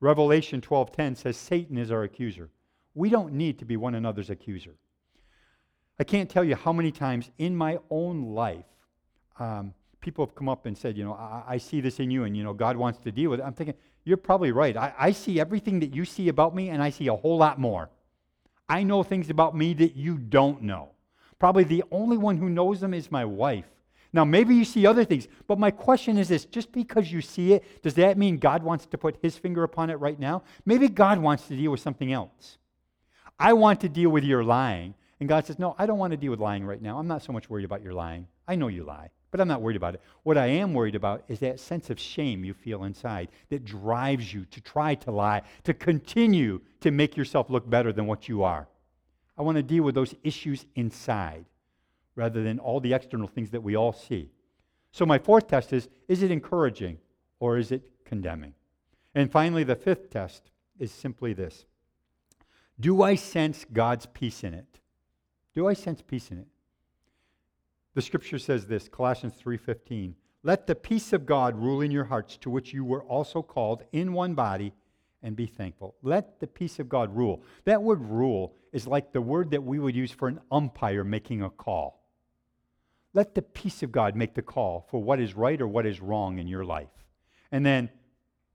Revelation 0.00 0.60
12:10 0.60 1.16
says 1.16 1.36
Satan 1.36 1.78
is 1.78 1.90
our 1.90 2.02
accuser. 2.02 2.50
We 2.94 3.08
don't 3.08 3.32
need 3.32 3.58
to 3.58 3.64
be 3.64 3.76
one 3.76 3.94
another's 3.94 4.30
accuser. 4.30 4.76
I 5.98 6.04
can't 6.04 6.28
tell 6.28 6.44
you 6.44 6.54
how 6.54 6.72
many 6.72 6.92
times 6.92 7.30
in 7.38 7.56
my 7.56 7.78
own 7.90 8.34
life 8.34 8.66
um, 9.38 9.74
people 10.00 10.24
have 10.24 10.34
come 10.34 10.48
up 10.48 10.66
and 10.66 10.76
said, 10.76 10.96
you 10.96 11.04
know, 11.04 11.14
I, 11.14 11.42
I, 11.46 11.58
see 11.58 11.80
this 11.80 12.00
in 12.00 12.10
you, 12.10 12.24
and 12.24 12.36
you 12.36 12.44
know, 12.44 12.54
God 12.54 12.76
wants 12.76 12.98
to 13.00 13.12
deal 13.12 13.30
with 13.30 13.40
it. 13.40 13.42
I'm 13.42 13.52
thinking, 13.52 13.74
you're 14.04 14.16
probably 14.16 14.52
right. 14.52 14.76
I, 14.76 14.94
I 14.98 15.10
see 15.10 15.40
everything 15.40 15.80
that 15.80 15.94
you 15.94 16.04
see 16.04 16.28
about 16.28 16.54
me, 16.54 16.68
and 16.70 16.82
I 16.82 16.90
see 16.90 17.08
a 17.08 17.14
whole 17.14 17.36
lot 17.36 17.58
more. 17.58 17.90
I 18.68 18.82
know 18.82 19.02
things 19.02 19.30
about 19.30 19.56
me 19.56 19.74
that 19.74 19.96
you 19.96 20.18
don't 20.18 20.62
know. 20.62 20.90
Probably 21.38 21.64
the 21.64 21.84
only 21.90 22.16
one 22.16 22.36
who 22.36 22.48
knows 22.48 22.80
them 22.80 22.94
is 22.94 23.10
my 23.10 23.24
wife. 23.24 23.66
Now, 24.12 24.24
maybe 24.24 24.54
you 24.54 24.64
see 24.64 24.86
other 24.86 25.04
things, 25.04 25.28
but 25.46 25.58
my 25.58 25.70
question 25.70 26.16
is 26.16 26.28
this 26.28 26.44
just 26.46 26.72
because 26.72 27.12
you 27.12 27.20
see 27.20 27.52
it, 27.52 27.82
does 27.82 27.94
that 27.94 28.16
mean 28.16 28.38
God 28.38 28.62
wants 28.62 28.86
to 28.86 28.98
put 28.98 29.18
his 29.20 29.36
finger 29.36 29.62
upon 29.62 29.90
it 29.90 29.96
right 29.96 30.18
now? 30.18 30.42
Maybe 30.64 30.88
God 30.88 31.18
wants 31.18 31.46
to 31.48 31.56
deal 31.56 31.70
with 31.70 31.80
something 31.80 32.12
else. 32.12 32.58
I 33.38 33.52
want 33.52 33.80
to 33.82 33.88
deal 33.88 34.10
with 34.10 34.24
your 34.24 34.42
lying. 34.42 34.94
And 35.20 35.28
God 35.28 35.46
says, 35.46 35.58
No, 35.58 35.74
I 35.78 35.86
don't 35.86 35.98
want 35.98 36.12
to 36.12 36.16
deal 36.16 36.30
with 36.30 36.40
lying 36.40 36.64
right 36.64 36.80
now. 36.80 36.98
I'm 36.98 37.08
not 37.08 37.22
so 37.22 37.32
much 37.32 37.50
worried 37.50 37.64
about 37.64 37.82
your 37.82 37.92
lying. 37.92 38.26
I 38.48 38.54
know 38.54 38.68
you 38.68 38.84
lie, 38.84 39.10
but 39.30 39.40
I'm 39.40 39.48
not 39.48 39.60
worried 39.62 39.76
about 39.76 39.94
it. 39.94 40.00
What 40.22 40.38
I 40.38 40.46
am 40.46 40.72
worried 40.72 40.94
about 40.94 41.24
is 41.28 41.40
that 41.40 41.60
sense 41.60 41.90
of 41.90 41.98
shame 41.98 42.44
you 42.44 42.54
feel 42.54 42.84
inside 42.84 43.28
that 43.50 43.64
drives 43.64 44.32
you 44.32 44.44
to 44.46 44.60
try 44.60 44.94
to 44.96 45.10
lie, 45.10 45.42
to 45.64 45.74
continue 45.74 46.60
to 46.80 46.90
make 46.90 47.16
yourself 47.16 47.50
look 47.50 47.68
better 47.68 47.92
than 47.92 48.06
what 48.06 48.28
you 48.28 48.42
are. 48.42 48.68
I 49.36 49.42
want 49.42 49.56
to 49.56 49.62
deal 49.62 49.82
with 49.82 49.94
those 49.94 50.14
issues 50.22 50.64
inside 50.74 51.44
rather 52.14 52.42
than 52.42 52.58
all 52.58 52.80
the 52.80 52.94
external 52.94 53.28
things 53.28 53.50
that 53.50 53.62
we 53.62 53.76
all 53.76 53.92
see. 53.92 54.30
So, 54.92 55.04
my 55.04 55.18
fourth 55.18 55.48
test 55.48 55.72
is 55.72 55.88
is 56.08 56.22
it 56.22 56.30
encouraging 56.30 56.98
or 57.38 57.58
is 57.58 57.70
it 57.70 57.82
condemning? 58.04 58.54
And 59.14 59.30
finally, 59.30 59.64
the 59.64 59.76
fifth 59.76 60.10
test 60.10 60.50
is 60.78 60.90
simply 60.90 61.32
this 61.32 61.66
Do 62.80 63.02
I 63.02 63.14
sense 63.14 63.66
God's 63.70 64.06
peace 64.06 64.42
in 64.44 64.54
it? 64.54 64.78
Do 65.54 65.66
I 65.68 65.74
sense 65.74 66.02
peace 66.02 66.30
in 66.30 66.38
it? 66.38 66.46
The 67.96 68.02
scripture 68.02 68.38
says 68.38 68.66
this, 68.66 68.90
Colossians 68.90 69.36
3:15, 69.36 70.16
"Let 70.42 70.66
the 70.66 70.74
peace 70.74 71.14
of 71.14 71.24
God 71.24 71.56
rule 71.56 71.80
in 71.80 71.90
your 71.90 72.04
hearts, 72.04 72.36
to 72.36 72.50
which 72.50 72.74
you 72.74 72.84
were 72.84 73.02
also 73.02 73.40
called 73.40 73.84
in 73.90 74.12
one 74.12 74.34
body, 74.34 74.74
and 75.22 75.34
be 75.34 75.46
thankful." 75.46 75.96
Let 76.02 76.38
the 76.38 76.46
peace 76.46 76.78
of 76.78 76.90
God 76.90 77.16
rule. 77.16 77.42
That 77.64 77.82
word 77.82 78.02
rule 78.02 78.54
is 78.70 78.86
like 78.86 79.12
the 79.12 79.22
word 79.22 79.50
that 79.52 79.64
we 79.64 79.78
would 79.78 79.96
use 79.96 80.12
for 80.12 80.28
an 80.28 80.40
umpire 80.50 81.04
making 81.04 81.40
a 81.40 81.48
call. 81.48 82.06
Let 83.14 83.34
the 83.34 83.40
peace 83.40 83.82
of 83.82 83.92
God 83.92 84.14
make 84.14 84.34
the 84.34 84.42
call 84.42 84.82
for 84.90 85.02
what 85.02 85.18
is 85.18 85.34
right 85.34 85.58
or 85.58 85.66
what 85.66 85.86
is 85.86 86.02
wrong 86.02 86.38
in 86.38 86.46
your 86.46 86.66
life. 86.66 87.06
And 87.50 87.64
then 87.64 87.88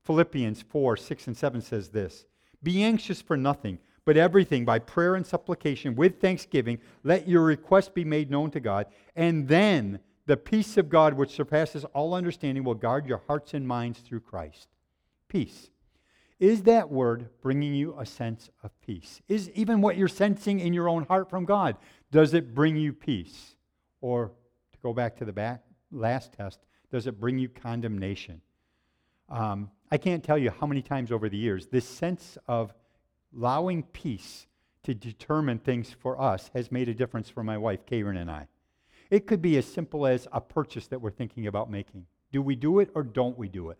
Philippians 0.04 0.62
4, 0.62 0.96
6, 0.96 1.26
and 1.26 1.36
7 1.36 1.60
says 1.62 1.88
this 1.88 2.26
Be 2.62 2.84
anxious 2.84 3.20
for 3.20 3.36
nothing, 3.36 3.80
but 4.04 4.16
everything 4.16 4.64
by 4.64 4.78
prayer 4.78 5.14
and 5.14 5.26
supplication 5.26 5.94
with 5.94 6.20
thanksgiving, 6.20 6.78
let 7.04 7.28
your 7.28 7.42
requests 7.42 7.88
be 7.88 8.04
made 8.04 8.30
known 8.30 8.50
to 8.50 8.60
God. 8.60 8.86
And 9.14 9.46
then 9.48 10.00
the 10.26 10.36
peace 10.36 10.76
of 10.76 10.88
God, 10.88 11.14
which 11.14 11.30
surpasses 11.30 11.84
all 11.86 12.14
understanding, 12.14 12.64
will 12.64 12.74
guard 12.74 13.06
your 13.06 13.22
hearts 13.26 13.54
and 13.54 13.66
minds 13.66 14.00
through 14.00 14.20
Christ. 14.20 14.68
Peace. 15.28 15.70
Is 16.38 16.64
that 16.64 16.90
word 16.90 17.28
bringing 17.40 17.74
you 17.74 17.94
a 17.98 18.04
sense 18.04 18.50
of 18.64 18.72
peace? 18.80 19.22
Is 19.28 19.48
even 19.50 19.80
what 19.80 19.96
you're 19.96 20.08
sensing 20.08 20.58
in 20.58 20.72
your 20.72 20.88
own 20.88 21.04
heart 21.04 21.30
from 21.30 21.44
God, 21.44 21.76
does 22.10 22.34
it 22.34 22.54
bring 22.54 22.76
you 22.76 22.92
peace? 22.92 23.54
Or 24.00 24.32
to 24.72 24.78
go 24.82 24.92
back 24.92 25.16
to 25.18 25.24
the 25.24 25.32
back, 25.32 25.62
last 25.92 26.32
test, 26.32 26.58
does 26.90 27.06
it 27.06 27.20
bring 27.20 27.38
you 27.38 27.48
condemnation? 27.48 28.40
Um, 29.28 29.70
I 29.90 29.98
can't 29.98 30.24
tell 30.24 30.36
you 30.36 30.50
how 30.50 30.66
many 30.66 30.82
times 30.82 31.12
over 31.12 31.28
the 31.28 31.36
years 31.36 31.68
this 31.68 31.88
sense 31.88 32.36
of 32.48 32.74
allowing 33.36 33.82
peace 33.82 34.46
to 34.84 34.94
determine 34.94 35.58
things 35.58 35.94
for 36.00 36.20
us 36.20 36.50
has 36.54 36.72
made 36.72 36.88
a 36.88 36.94
difference 36.94 37.28
for 37.28 37.44
my 37.44 37.56
wife, 37.56 37.86
Karen, 37.86 38.16
and 38.16 38.30
I. 38.30 38.48
It 39.10 39.26
could 39.26 39.42
be 39.42 39.56
as 39.58 39.66
simple 39.66 40.06
as 40.06 40.26
a 40.32 40.40
purchase 40.40 40.86
that 40.88 41.00
we're 41.00 41.10
thinking 41.10 41.46
about 41.46 41.70
making. 41.70 42.06
Do 42.32 42.42
we 42.42 42.56
do 42.56 42.80
it 42.80 42.90
or 42.94 43.02
don't 43.02 43.36
we 43.36 43.48
do 43.48 43.70
it? 43.70 43.78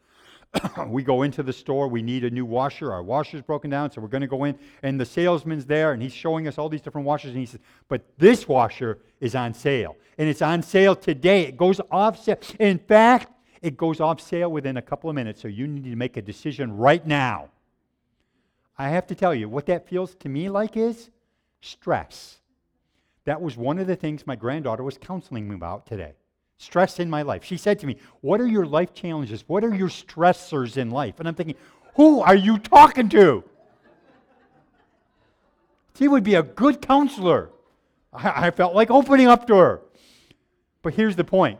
we 0.88 1.02
go 1.02 1.22
into 1.22 1.42
the 1.42 1.52
store, 1.52 1.88
we 1.88 2.02
need 2.02 2.24
a 2.24 2.30
new 2.30 2.44
washer, 2.44 2.92
our 2.92 3.02
washer's 3.02 3.40
broken 3.40 3.70
down, 3.70 3.90
so 3.90 4.00
we're 4.00 4.08
going 4.08 4.20
to 4.20 4.26
go 4.26 4.44
in, 4.44 4.58
and 4.82 5.00
the 5.00 5.06
salesman's 5.06 5.64
there, 5.64 5.92
and 5.92 6.02
he's 6.02 6.12
showing 6.12 6.46
us 6.46 6.58
all 6.58 6.68
these 6.68 6.82
different 6.82 7.06
washers, 7.06 7.30
and 7.30 7.40
he 7.40 7.46
says, 7.46 7.60
But 7.88 8.04
this 8.18 8.46
washer 8.46 8.98
is 9.20 9.34
on 9.34 9.54
sale, 9.54 9.96
and 10.18 10.28
it's 10.28 10.42
on 10.42 10.62
sale 10.62 10.94
today. 10.94 11.42
It 11.42 11.56
goes 11.56 11.80
off 11.90 12.22
sale. 12.22 12.36
In 12.58 12.78
fact, 12.78 13.32
it 13.62 13.76
goes 13.76 14.00
off 14.00 14.20
sale 14.20 14.52
within 14.52 14.76
a 14.76 14.82
couple 14.82 15.08
of 15.08 15.16
minutes, 15.16 15.40
so 15.40 15.48
you 15.48 15.66
need 15.66 15.84
to 15.84 15.96
make 15.96 16.16
a 16.18 16.22
decision 16.22 16.76
right 16.76 17.06
now. 17.06 17.48
I 18.78 18.88
have 18.90 19.06
to 19.08 19.14
tell 19.14 19.34
you, 19.34 19.48
what 19.48 19.66
that 19.66 19.88
feels 19.88 20.14
to 20.16 20.28
me 20.28 20.48
like 20.48 20.76
is 20.76 21.10
stress. 21.60 22.38
That 23.24 23.40
was 23.40 23.56
one 23.56 23.78
of 23.78 23.86
the 23.86 23.96
things 23.96 24.26
my 24.26 24.36
granddaughter 24.36 24.82
was 24.82 24.98
counseling 24.98 25.48
me 25.48 25.54
about 25.54 25.86
today 25.86 26.14
stress 26.62 27.00
in 27.00 27.10
my 27.10 27.22
life. 27.22 27.42
She 27.42 27.56
said 27.56 27.78
to 27.80 27.86
me, 27.86 27.96
What 28.20 28.40
are 28.40 28.46
your 28.46 28.64
life 28.64 28.94
challenges? 28.94 29.44
What 29.48 29.64
are 29.64 29.74
your 29.74 29.88
stressors 29.88 30.76
in 30.76 30.90
life? 30.90 31.18
And 31.18 31.28
I'm 31.28 31.34
thinking, 31.34 31.56
Who 31.96 32.20
are 32.20 32.36
you 32.36 32.58
talking 32.58 33.08
to? 33.10 33.44
She 35.98 36.08
would 36.08 36.24
be 36.24 36.36
a 36.36 36.42
good 36.42 36.80
counselor. 36.80 37.50
I, 38.12 38.46
I 38.46 38.50
felt 38.50 38.74
like 38.74 38.90
opening 38.90 39.26
up 39.26 39.46
to 39.48 39.56
her. 39.56 39.82
But 40.82 40.94
here's 40.94 41.16
the 41.16 41.24
point 41.24 41.58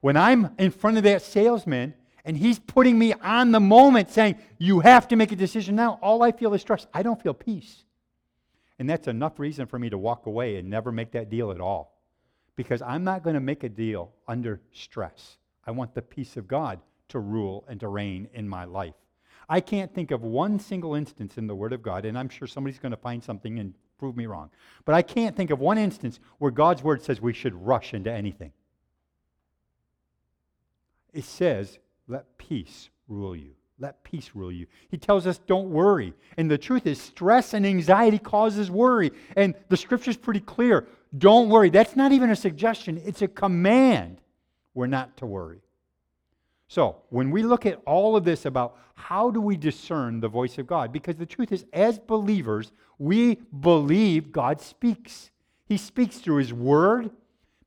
when 0.00 0.16
I'm 0.16 0.54
in 0.58 0.70
front 0.70 0.96
of 0.96 1.02
that 1.02 1.22
salesman 1.22 1.94
and 2.26 2.36
he's 2.36 2.58
putting 2.58 2.98
me 2.98 3.14
on 3.14 3.52
the 3.52 3.60
moment 3.60 4.10
saying, 4.10 4.36
You 4.58 4.80
have 4.80 5.08
to 5.08 5.16
make 5.16 5.32
a 5.32 5.36
decision 5.36 5.76
now, 5.76 5.98
all 6.02 6.22
I 6.22 6.32
feel 6.32 6.52
is 6.52 6.60
stress. 6.60 6.86
I 6.92 7.02
don't 7.02 7.22
feel 7.22 7.32
peace. 7.32 7.84
And 8.78 8.90
that's 8.90 9.08
enough 9.08 9.38
reason 9.38 9.66
for 9.66 9.78
me 9.78 9.88
to 9.88 9.96
walk 9.96 10.26
away 10.26 10.56
and 10.56 10.68
never 10.68 10.92
make 10.92 11.12
that 11.12 11.30
deal 11.30 11.50
at 11.52 11.60
all 11.60 11.96
because 12.56 12.82
I'm 12.82 13.04
not 13.04 13.22
going 13.22 13.34
to 13.34 13.40
make 13.40 13.62
a 13.64 13.68
deal 13.68 14.12
under 14.26 14.60
stress. 14.72 15.38
I 15.66 15.70
want 15.70 15.94
the 15.94 16.02
peace 16.02 16.36
of 16.36 16.48
God 16.48 16.80
to 17.08 17.20
rule 17.20 17.64
and 17.68 17.78
to 17.80 17.88
reign 17.88 18.28
in 18.34 18.48
my 18.48 18.64
life. 18.64 18.94
I 19.48 19.60
can't 19.60 19.94
think 19.94 20.10
of 20.10 20.22
one 20.22 20.58
single 20.58 20.94
instance 20.94 21.38
in 21.38 21.46
the 21.46 21.54
Word 21.54 21.72
of 21.72 21.82
God, 21.82 22.04
and 22.04 22.18
I'm 22.18 22.28
sure 22.28 22.48
somebody's 22.48 22.80
going 22.80 22.90
to 22.90 22.96
find 22.96 23.22
something 23.22 23.60
and 23.60 23.72
prove 23.98 24.16
me 24.16 24.26
wrong, 24.26 24.50
but 24.84 24.94
I 24.94 25.02
can't 25.02 25.36
think 25.36 25.50
of 25.50 25.60
one 25.60 25.78
instance 25.78 26.18
where 26.38 26.50
God's 26.50 26.82
Word 26.82 27.02
says 27.02 27.20
we 27.20 27.32
should 27.32 27.54
rush 27.54 27.94
into 27.94 28.12
anything. 28.12 28.52
It 31.14 31.24
says, 31.24 31.78
let 32.08 32.38
peace 32.38 32.90
rule 33.08 33.36
you. 33.36 33.52
Let 33.78 34.02
peace 34.04 34.30
rule 34.34 34.50
you. 34.50 34.66
He 34.88 34.96
tells 34.96 35.26
us, 35.26 35.38
don't 35.46 35.68
worry. 35.68 36.14
And 36.38 36.50
the 36.50 36.56
truth 36.56 36.86
is, 36.86 37.00
stress 37.00 37.52
and 37.52 37.66
anxiety 37.66 38.18
causes 38.18 38.70
worry. 38.70 39.12
And 39.36 39.54
the 39.68 39.76
scripture 39.76 40.10
is 40.10 40.16
pretty 40.16 40.40
clear. 40.40 40.86
Don't 41.16 41.50
worry. 41.50 41.68
That's 41.68 41.94
not 41.94 42.12
even 42.12 42.30
a 42.30 42.36
suggestion, 42.36 43.00
it's 43.04 43.22
a 43.22 43.28
command. 43.28 44.20
We're 44.74 44.86
not 44.86 45.16
to 45.18 45.26
worry. 45.26 45.60
So, 46.68 46.96
when 47.10 47.30
we 47.30 47.42
look 47.42 47.64
at 47.64 47.80
all 47.86 48.16
of 48.16 48.24
this 48.24 48.44
about 48.44 48.76
how 48.94 49.30
do 49.30 49.40
we 49.40 49.56
discern 49.56 50.20
the 50.20 50.28
voice 50.28 50.58
of 50.58 50.66
God, 50.66 50.92
because 50.92 51.16
the 51.16 51.26
truth 51.26 51.52
is, 51.52 51.64
as 51.72 51.98
believers, 51.98 52.72
we 52.98 53.36
believe 53.60 54.32
God 54.32 54.60
speaks. 54.60 55.30
He 55.66 55.76
speaks 55.76 56.16
through 56.18 56.38
His 56.38 56.52
Word, 56.52 57.10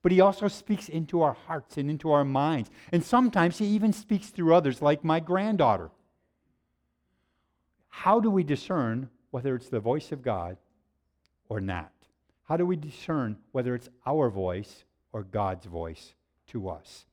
but 0.01 0.11
He 0.11 0.21
also 0.21 0.47
speaks 0.47 0.89
into 0.89 1.21
our 1.21 1.33
hearts 1.33 1.77
and 1.77 1.89
into 1.89 2.11
our 2.11 2.25
minds. 2.25 2.69
And 2.91 3.03
sometimes 3.03 3.57
He 3.57 3.65
even 3.67 3.93
speaks 3.93 4.27
through 4.27 4.53
others, 4.53 4.81
like 4.81 5.03
my 5.03 5.19
granddaughter. 5.19 5.91
How 7.89 8.19
do 8.19 8.29
we 8.29 8.43
discern 8.43 9.09
whether 9.31 9.55
it's 9.55 9.69
the 9.69 9.79
voice 9.79 10.11
of 10.11 10.21
God 10.21 10.57
or 11.49 11.59
not? 11.59 11.91
How 12.43 12.57
do 12.57 12.65
we 12.65 12.75
discern 12.75 13.37
whether 13.51 13.75
it's 13.75 13.89
our 14.05 14.29
voice 14.29 14.85
or 15.11 15.23
God's 15.23 15.65
voice 15.65 16.15
to 16.47 16.69
us? 16.69 17.05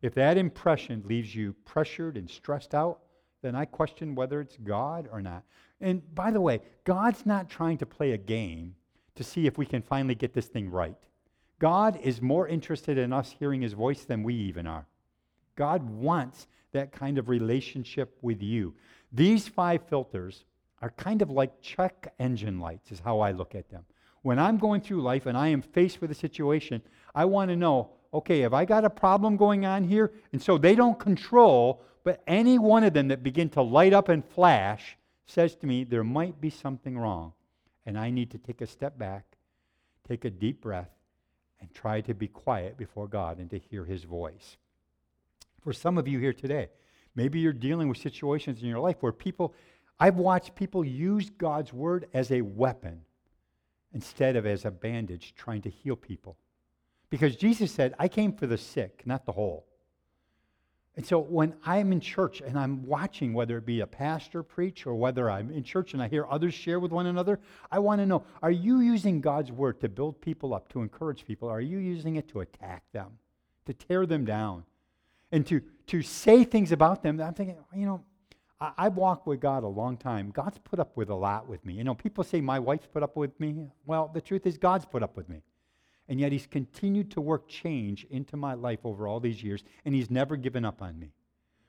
If 0.00 0.14
that 0.14 0.36
impression 0.36 1.02
leaves 1.06 1.34
you 1.34 1.54
pressured 1.64 2.16
and 2.16 2.30
stressed 2.30 2.74
out, 2.74 3.00
then 3.42 3.54
I 3.54 3.64
question 3.64 4.14
whether 4.14 4.40
it's 4.40 4.56
God 4.56 5.08
or 5.10 5.20
not. 5.20 5.42
And 5.80 6.02
by 6.14 6.30
the 6.30 6.40
way, 6.40 6.60
God's 6.84 7.26
not 7.26 7.48
trying 7.48 7.78
to 7.78 7.86
play 7.86 8.12
a 8.12 8.18
game 8.18 8.74
to 9.16 9.24
see 9.24 9.46
if 9.46 9.58
we 9.58 9.66
can 9.66 9.82
finally 9.82 10.14
get 10.14 10.32
this 10.32 10.46
thing 10.46 10.70
right. 10.70 10.96
God 11.58 11.98
is 12.02 12.22
more 12.22 12.46
interested 12.46 12.98
in 12.98 13.12
us 13.12 13.34
hearing 13.38 13.62
his 13.62 13.72
voice 13.72 14.04
than 14.04 14.22
we 14.22 14.34
even 14.34 14.66
are. 14.66 14.86
God 15.56 15.88
wants 15.90 16.46
that 16.72 16.92
kind 16.92 17.18
of 17.18 17.28
relationship 17.28 18.16
with 18.22 18.42
you. 18.42 18.74
These 19.12 19.48
five 19.48 19.82
filters 19.88 20.44
are 20.80 20.90
kind 20.90 21.22
of 21.22 21.30
like 21.30 21.60
check 21.60 22.12
engine 22.18 22.60
lights, 22.60 22.92
is 22.92 23.00
how 23.00 23.20
I 23.20 23.32
look 23.32 23.54
at 23.54 23.70
them. 23.70 23.84
When 24.22 24.38
I'm 24.38 24.58
going 24.58 24.80
through 24.80 25.02
life 25.02 25.26
and 25.26 25.36
I 25.36 25.48
am 25.48 25.62
faced 25.62 26.00
with 26.00 26.10
a 26.10 26.14
situation, 26.14 26.82
I 27.14 27.24
want 27.24 27.50
to 27.50 27.56
know 27.56 27.90
okay, 28.12 28.40
have 28.40 28.54
I 28.54 28.64
got 28.64 28.84
a 28.84 28.90
problem 28.90 29.36
going 29.36 29.66
on 29.66 29.84
here? 29.84 30.12
And 30.32 30.40
so 30.40 30.56
they 30.56 30.74
don't 30.74 30.98
control, 30.98 31.82
but 32.04 32.22
any 32.26 32.58
one 32.58 32.84
of 32.84 32.94
them 32.94 33.08
that 33.08 33.22
begin 33.22 33.50
to 33.50 33.62
light 33.62 33.92
up 33.92 34.08
and 34.08 34.24
flash 34.24 34.96
says 35.26 35.54
to 35.56 35.66
me, 35.66 35.84
there 35.84 36.04
might 36.04 36.40
be 36.40 36.48
something 36.48 36.98
wrong. 36.98 37.34
And 37.84 37.98
I 37.98 38.10
need 38.10 38.30
to 38.30 38.38
take 38.38 38.62
a 38.62 38.66
step 38.66 38.98
back, 38.98 39.36
take 40.06 40.24
a 40.24 40.30
deep 40.30 40.62
breath, 40.62 40.88
and 41.60 41.72
try 41.74 42.00
to 42.02 42.14
be 42.14 42.28
quiet 42.28 42.76
before 42.76 43.08
God 43.08 43.38
and 43.38 43.50
to 43.50 43.58
hear 43.58 43.84
His 43.84 44.04
voice. 44.04 44.56
For 45.60 45.72
some 45.72 45.98
of 45.98 46.08
you 46.08 46.18
here 46.18 46.32
today, 46.32 46.68
maybe 47.14 47.40
you're 47.40 47.52
dealing 47.52 47.88
with 47.88 47.98
situations 47.98 48.62
in 48.62 48.68
your 48.68 48.80
life 48.80 48.96
where 49.00 49.12
people, 49.12 49.54
I've 49.98 50.16
watched 50.16 50.54
people 50.54 50.84
use 50.84 51.30
God's 51.30 51.72
word 51.72 52.08
as 52.14 52.30
a 52.30 52.42
weapon 52.42 53.02
instead 53.92 54.36
of 54.36 54.46
as 54.46 54.64
a 54.64 54.70
bandage 54.70 55.34
trying 55.36 55.62
to 55.62 55.70
heal 55.70 55.96
people. 55.96 56.36
Because 57.10 57.36
Jesus 57.36 57.72
said, 57.72 57.94
I 57.98 58.08
came 58.08 58.32
for 58.32 58.46
the 58.46 58.58
sick, 58.58 59.02
not 59.04 59.24
the 59.24 59.32
whole. 59.32 59.67
And 60.98 61.06
so 61.06 61.20
when 61.20 61.54
I'm 61.64 61.92
in 61.92 62.00
church 62.00 62.40
and 62.40 62.58
I'm 62.58 62.84
watching, 62.84 63.32
whether 63.32 63.56
it 63.56 63.64
be 63.64 63.82
a 63.82 63.86
pastor 63.86 64.42
preach 64.42 64.84
or 64.84 64.96
whether 64.96 65.30
I'm 65.30 65.48
in 65.52 65.62
church 65.62 65.92
and 65.94 66.02
I 66.02 66.08
hear 66.08 66.26
others 66.28 66.54
share 66.54 66.80
with 66.80 66.90
one 66.90 67.06
another, 67.06 67.38
I 67.70 67.78
want 67.78 68.00
to 68.00 68.06
know 68.06 68.24
are 68.42 68.50
you 68.50 68.80
using 68.80 69.20
God's 69.20 69.52
word 69.52 69.80
to 69.82 69.88
build 69.88 70.20
people 70.20 70.52
up, 70.52 70.68
to 70.70 70.80
encourage 70.80 71.24
people? 71.24 71.48
Are 71.48 71.60
you 71.60 71.78
using 71.78 72.16
it 72.16 72.26
to 72.30 72.40
attack 72.40 72.82
them, 72.92 73.12
to 73.66 73.74
tear 73.74 74.06
them 74.06 74.24
down, 74.24 74.64
and 75.30 75.46
to, 75.46 75.60
to 75.86 76.02
say 76.02 76.42
things 76.42 76.72
about 76.72 77.04
them? 77.04 77.20
I'm 77.20 77.32
thinking, 77.32 77.58
you 77.76 77.86
know, 77.86 78.02
I, 78.60 78.72
I've 78.76 78.96
walked 78.96 79.24
with 79.24 79.38
God 79.38 79.62
a 79.62 79.68
long 79.68 79.98
time. 79.98 80.32
God's 80.32 80.58
put 80.58 80.80
up 80.80 80.96
with 80.96 81.10
a 81.10 81.14
lot 81.14 81.48
with 81.48 81.64
me. 81.64 81.74
You 81.74 81.84
know, 81.84 81.94
people 81.94 82.24
say 82.24 82.40
my 82.40 82.58
wife's 82.58 82.88
put 82.92 83.04
up 83.04 83.14
with 83.14 83.38
me. 83.38 83.68
Well, 83.86 84.10
the 84.12 84.20
truth 84.20 84.48
is, 84.48 84.58
God's 84.58 84.84
put 84.84 85.04
up 85.04 85.16
with 85.16 85.28
me. 85.28 85.42
And 86.08 86.18
yet, 86.18 86.32
He's 86.32 86.46
continued 86.46 87.10
to 87.12 87.20
work 87.20 87.48
change 87.48 88.06
into 88.10 88.36
my 88.36 88.54
life 88.54 88.80
over 88.84 89.06
all 89.06 89.20
these 89.20 89.42
years, 89.42 89.62
and 89.84 89.94
He's 89.94 90.10
never 90.10 90.36
given 90.36 90.64
up 90.64 90.80
on 90.82 90.98
me. 90.98 91.12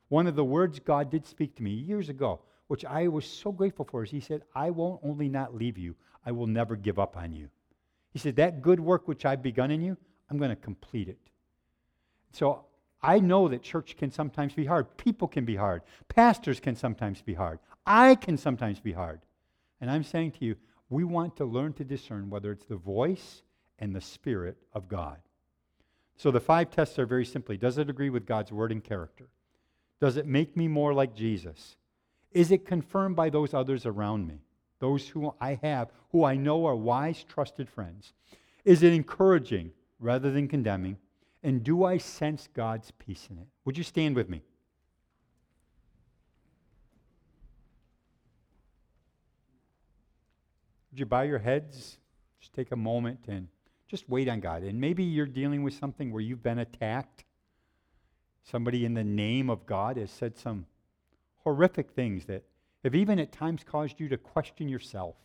One 0.08 0.28
of 0.28 0.36
the 0.36 0.46
words 0.46 0.80
God 0.80 1.12
did 1.12 1.26
speak 1.26 1.56
to 1.56 1.64
me 1.64 1.72
years 1.72 2.10
ago, 2.10 2.42
which 2.68 2.86
I 2.86 3.08
was 3.08 3.26
so 3.26 3.52
grateful 3.52 3.86
for, 3.86 4.04
is 4.04 4.12
He 4.12 4.22
said, 4.22 4.44
I 4.56 4.70
won't 4.70 5.02
only 5.04 5.30
not 5.30 5.56
leave 5.56 5.78
you, 5.78 5.96
I 6.26 6.32
will 6.32 6.48
never 6.48 6.76
give 6.76 7.00
up 7.00 7.18
on 7.18 7.34
you. 7.34 7.50
He 8.12 8.20
said, 8.20 8.38
That 8.38 8.62
good 8.62 8.80
work 8.80 9.08
which 9.08 9.26
I've 9.26 9.44
begun 9.44 9.72
in 9.72 9.82
you, 9.82 9.98
I'm 10.30 10.38
going 10.38 10.50
to 10.50 10.56
complete 10.56 11.10
it. 11.10 11.20
So 12.32 12.66
I 13.02 13.20
know 13.20 13.48
that 13.48 13.64
church 13.64 13.96
can 13.98 14.12
sometimes 14.12 14.54
be 14.54 14.66
hard. 14.66 14.98
People 14.98 15.28
can 15.28 15.46
be 15.46 15.56
hard. 15.56 15.82
Pastors 16.08 16.60
can 16.60 16.76
sometimes 16.76 17.22
be 17.22 17.34
hard. 17.34 17.60
I 17.86 18.16
can 18.16 18.38
sometimes 18.38 18.80
be 18.80 18.92
hard. 18.92 19.22
And 19.82 19.90
I'm 19.90 20.04
saying 20.04 20.32
to 20.34 20.46
you, 20.46 20.56
we 20.90 21.04
want 21.04 21.38
to 21.38 21.46
learn 21.46 21.74
to 21.74 21.84
discern 21.84 22.30
whether 22.30 22.52
it's 22.52 22.66
the 22.66 22.76
voice 22.76 23.44
and 23.80 23.96
the 23.96 24.02
Spirit 24.02 24.58
of 24.74 24.88
God. 24.88 25.18
So 26.18 26.32
the 26.32 26.40
five 26.40 26.70
tests 26.70 27.00
are 27.00 27.06
very 27.06 27.26
simply 27.26 27.58
Does 27.58 27.78
it 27.78 27.90
agree 27.90 28.10
with 28.10 28.26
God's 28.26 28.52
word 28.52 28.72
and 28.72 28.84
character? 28.84 29.28
Does 30.00 30.18
it 30.18 30.26
make 30.26 30.56
me 30.56 30.68
more 30.68 30.94
like 30.94 31.16
Jesus? 31.16 31.76
Is 32.32 32.52
it 32.52 32.66
confirmed 32.66 33.16
by 33.16 33.30
those 33.30 33.54
others 33.54 33.86
around 33.86 34.28
me? 34.28 34.42
Those 34.80 35.08
who 35.08 35.34
I 35.42 35.60
have, 35.62 35.90
who 36.12 36.24
I 36.24 36.36
know 36.36 36.66
are 36.66 36.76
wise, 36.76 37.24
trusted 37.24 37.70
friends? 37.70 38.14
Is 38.64 38.84
it 38.84 38.94
encouraging 38.94 39.72
rather 40.00 40.32
than 40.32 40.48
condemning? 40.48 40.98
And 41.44 41.64
do 41.64 41.84
I 41.84 41.98
sense 41.98 42.48
God's 42.54 42.92
peace 42.92 43.28
in 43.30 43.38
it? 43.38 43.48
Would 43.66 43.78
you 43.78 43.84
stand 43.84 44.16
with 44.16 44.30
me? 44.30 44.42
Would 50.92 51.00
you 51.00 51.06
bow 51.06 51.22
your 51.22 51.40
heads? 51.40 51.98
Just 52.40 52.54
take 52.54 52.72
a 52.72 52.76
moment 52.76 53.20
and 53.28 53.48
just 53.90 54.08
wait 54.08 54.30
on 54.30 54.40
God. 54.40 54.64
And 54.64 54.80
maybe 54.80 55.04
you're 55.04 55.26
dealing 55.26 55.64
with 55.64 55.74
something 55.74 56.12
where 56.12 56.22
you've 56.22 56.44
been 56.44 56.60
attacked. 56.60 57.26
Somebody 58.44 58.86
in 58.86 58.94
the 58.94 59.04
name 59.04 59.50
of 59.50 59.66
God 59.66 59.98
has 59.98 60.12
said 60.12 60.38
some 60.38 60.68
horrific 61.44 61.92
things 61.92 62.26
that 62.26 62.44
have 62.84 62.96
even 62.96 63.20
at 63.20 63.32
times 63.32 63.64
caused 63.64 64.00
you 64.00 64.08
to 64.10 64.18
question 64.18 64.70
yourself. 64.70 65.16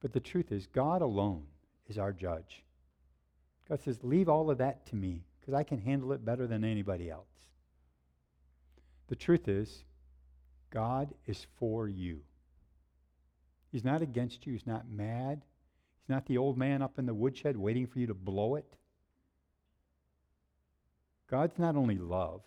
But 0.00 0.12
the 0.12 0.20
truth 0.20 0.52
is, 0.52 0.66
God 0.66 1.02
alone 1.02 1.42
is 1.88 1.98
our 1.98 2.12
judge. 2.12 2.62
God 3.68 3.80
says, 3.82 3.98
Leave 4.02 4.28
all 4.28 4.50
of 4.50 4.58
that 4.58 4.86
to 4.86 4.96
me 4.96 5.24
because 5.40 5.54
I 5.54 5.64
can 5.64 5.78
handle 5.78 6.12
it 6.12 6.24
better 6.24 6.46
than 6.46 6.64
anybody 6.64 7.10
else. 7.10 7.26
The 9.08 9.16
truth 9.16 9.48
is, 9.48 9.84
God 10.70 11.14
is 11.26 11.46
for 11.58 11.88
you. 11.88 12.20
He's 13.72 13.84
not 13.84 14.02
against 14.02 14.46
you. 14.46 14.52
He's 14.52 14.66
not 14.66 14.88
mad. 14.88 15.42
He's 16.06 16.14
not 16.14 16.26
the 16.26 16.38
old 16.38 16.56
man 16.56 16.82
up 16.82 17.00
in 17.00 17.06
the 17.06 17.14
woodshed 17.14 17.56
waiting 17.56 17.88
for 17.88 17.98
you 17.98 18.06
to 18.06 18.14
blow 18.14 18.54
it. 18.54 18.76
God's 21.28 21.58
not 21.58 21.74
only 21.74 21.98
love, 21.98 22.42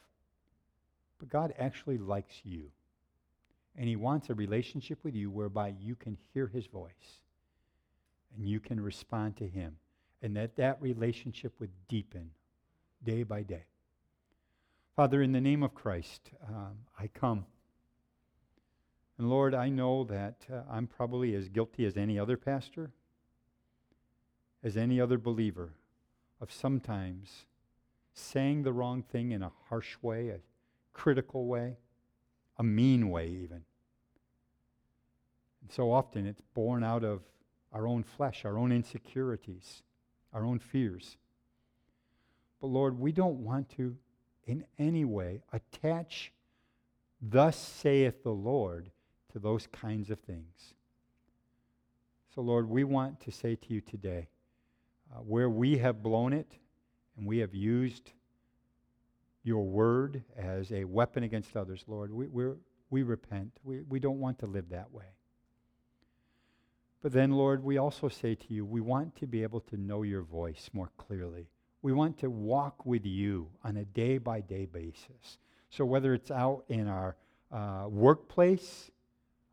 But 1.20 1.30
God 1.30 1.54
actually 1.60 1.98
likes 1.98 2.42
you. 2.44 2.72
And 3.76 3.88
He 3.88 3.98
wants 3.98 4.30
a 4.30 4.34
relationship 4.34 5.00
with 5.04 5.14
you 5.14 5.30
whereby 5.30 5.76
you 5.80 5.96
can 5.96 6.18
hear 6.34 6.48
His 6.48 6.66
voice 6.66 7.22
and 8.36 8.48
you 8.48 8.60
can 8.60 8.80
respond 8.80 9.38
to 9.38 9.48
Him. 9.48 9.76
And 10.22 10.36
that 10.38 10.56
that 10.56 10.82
relationship 10.82 11.54
would 11.60 11.72
deepen 11.88 12.32
day 13.04 13.24
by 13.24 13.44
day. 13.44 13.66
Father, 14.96 15.22
in 15.22 15.32
the 15.32 15.42
name 15.42 15.64
of 15.64 15.74
Christ, 15.74 16.32
um, 16.48 16.78
I 16.98 17.08
come. 17.08 17.46
And 19.18 19.30
Lord, 19.30 19.54
I 19.54 19.70
know 19.70 20.06
that 20.06 20.46
uh, 20.52 20.62
I'm 20.70 20.88
probably 20.88 21.36
as 21.36 21.50
guilty 21.50 21.86
as 21.86 21.98
any 21.98 22.18
other 22.18 22.38
pastor, 22.38 22.92
as 24.64 24.76
any 24.76 25.00
other 25.00 25.18
believer, 25.18 25.74
of 26.42 26.52
sometimes 26.52 27.46
saying 28.14 28.64
the 28.64 28.74
wrong 28.74 29.02
thing 29.02 29.32
in 29.32 29.42
a 29.42 29.52
harsh 29.70 29.98
way, 30.02 30.30
a 30.30 30.40
critical 30.94 31.46
way, 31.46 31.78
a 32.58 32.64
mean 32.64 33.10
way, 33.10 33.28
even. 33.30 33.64
And 35.62 35.72
so 35.72 35.92
often 35.92 36.26
it's 36.26 36.42
born 36.54 36.84
out 36.84 37.04
of 37.04 37.22
our 37.72 37.88
own 37.88 38.04
flesh, 38.04 38.46
our 38.46 38.58
own 38.58 38.72
insecurities, 38.72 39.84
our 40.34 40.44
own 40.44 40.60
fears. 40.60 41.18
But 42.60 42.68
Lord, 42.68 43.00
we 43.00 43.12
don't 43.12 43.44
want 43.44 43.70
to 43.78 43.96
in 44.46 44.66
any 44.78 45.06
way 45.06 45.42
attach, 45.54 46.32
thus 47.22 47.56
saith 47.56 48.24
the 48.24 48.32
Lord, 48.32 48.90
to 49.32 49.40
those 49.40 49.68
kinds 49.68 50.10
of 50.10 50.20
things. 50.20 50.74
So, 52.34 52.42
Lord, 52.42 52.68
we 52.68 52.84
want 52.84 53.20
to 53.22 53.32
say 53.32 53.56
to 53.56 53.74
you 53.74 53.82
today 53.82 54.28
uh, 55.14 55.20
where 55.20 55.50
we 55.50 55.78
have 55.78 56.02
blown 56.04 56.34
it 56.34 56.52
and 57.18 57.26
we 57.26 57.40
have 57.40 57.54
used 57.54 58.12
your 59.44 59.64
word 59.64 60.24
as 60.38 60.72
a 60.72 60.84
weapon 60.84 61.24
against 61.24 61.56
others, 61.56 61.84
Lord, 61.88 62.14
we, 62.14 62.28
we 62.28 62.54
we 62.90 63.04
repent. 63.04 63.52
We, 63.64 63.82
we 63.82 64.00
don't 64.00 64.20
want 64.20 64.40
to 64.40 64.46
live 64.46 64.70
that 64.70 64.92
way. 64.92 65.06
But 67.02 67.14
then, 67.14 67.32
Lord, 67.32 67.64
we 67.64 67.78
also 67.78 68.10
say 68.10 68.36
to 68.36 68.54
you, 68.54 68.66
we 68.66 68.82
want 68.82 69.16
to 69.18 69.28
be 69.28 69.44
able 69.44 69.62
to 69.62 69.78
know 69.78 70.04
your 70.04 70.24
voice 70.24 70.70
more 70.74 70.90
clearly. 70.98 71.48
We 71.82 71.94
want 71.94 72.18
to 72.20 72.30
walk 72.30 72.86
with 72.86 73.06
you 73.06 73.48
on 73.64 73.78
a 73.78 73.86
day 73.86 74.18
by 74.18 74.42
day 74.42 74.66
basis. 74.66 75.38
So, 75.70 75.86
whether 75.86 76.14
it's 76.14 76.32
out 76.32 76.66
in 76.68 76.88
our 76.88 77.16
uh, 77.52 77.86
workplace, 77.88 78.92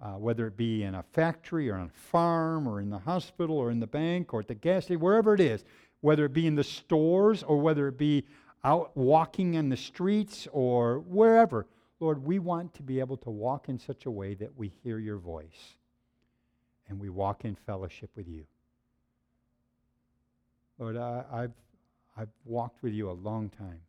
uh, 0.00 0.12
whether 0.12 0.46
it 0.46 0.56
be 0.56 0.82
in 0.82 0.94
a 0.94 1.02
factory 1.02 1.70
or 1.70 1.76
on 1.76 1.86
a 1.86 1.98
farm 2.10 2.68
or 2.68 2.80
in 2.80 2.90
the 2.90 2.98
hospital 2.98 3.56
or 3.56 3.70
in 3.70 3.80
the 3.80 3.86
bank 3.86 4.34
or 4.34 4.40
at 4.40 4.48
the 4.48 4.54
gas 4.54 4.84
station, 4.84 5.00
wherever 5.00 5.34
it 5.34 5.40
is, 5.40 5.64
whether 6.00 6.26
it 6.26 6.32
be 6.32 6.46
in 6.46 6.54
the 6.54 6.64
stores 6.64 7.42
or 7.42 7.58
whether 7.58 7.88
it 7.88 7.96
be 7.96 8.24
out 8.64 8.96
walking 8.96 9.54
in 9.54 9.68
the 9.68 9.76
streets 9.76 10.46
or 10.52 11.00
wherever, 11.00 11.66
Lord, 12.00 12.24
we 12.24 12.38
want 12.38 12.74
to 12.74 12.82
be 12.82 13.00
able 13.00 13.16
to 13.18 13.30
walk 13.30 13.68
in 13.68 13.78
such 13.78 14.06
a 14.06 14.10
way 14.10 14.34
that 14.34 14.56
we 14.56 14.72
hear 14.82 14.98
your 14.98 15.16
voice 15.16 15.76
and 16.88 17.00
we 17.00 17.08
walk 17.08 17.44
in 17.44 17.54
fellowship 17.54 18.10
with 18.14 18.28
you. 18.28 18.44
Lord, 20.78 20.96
I, 20.96 21.24
have 21.32 21.52
I've 22.18 22.28
walked 22.44 22.82
with 22.82 22.92
you 22.92 23.10
a 23.10 23.12
long 23.12 23.48
time, 23.48 23.80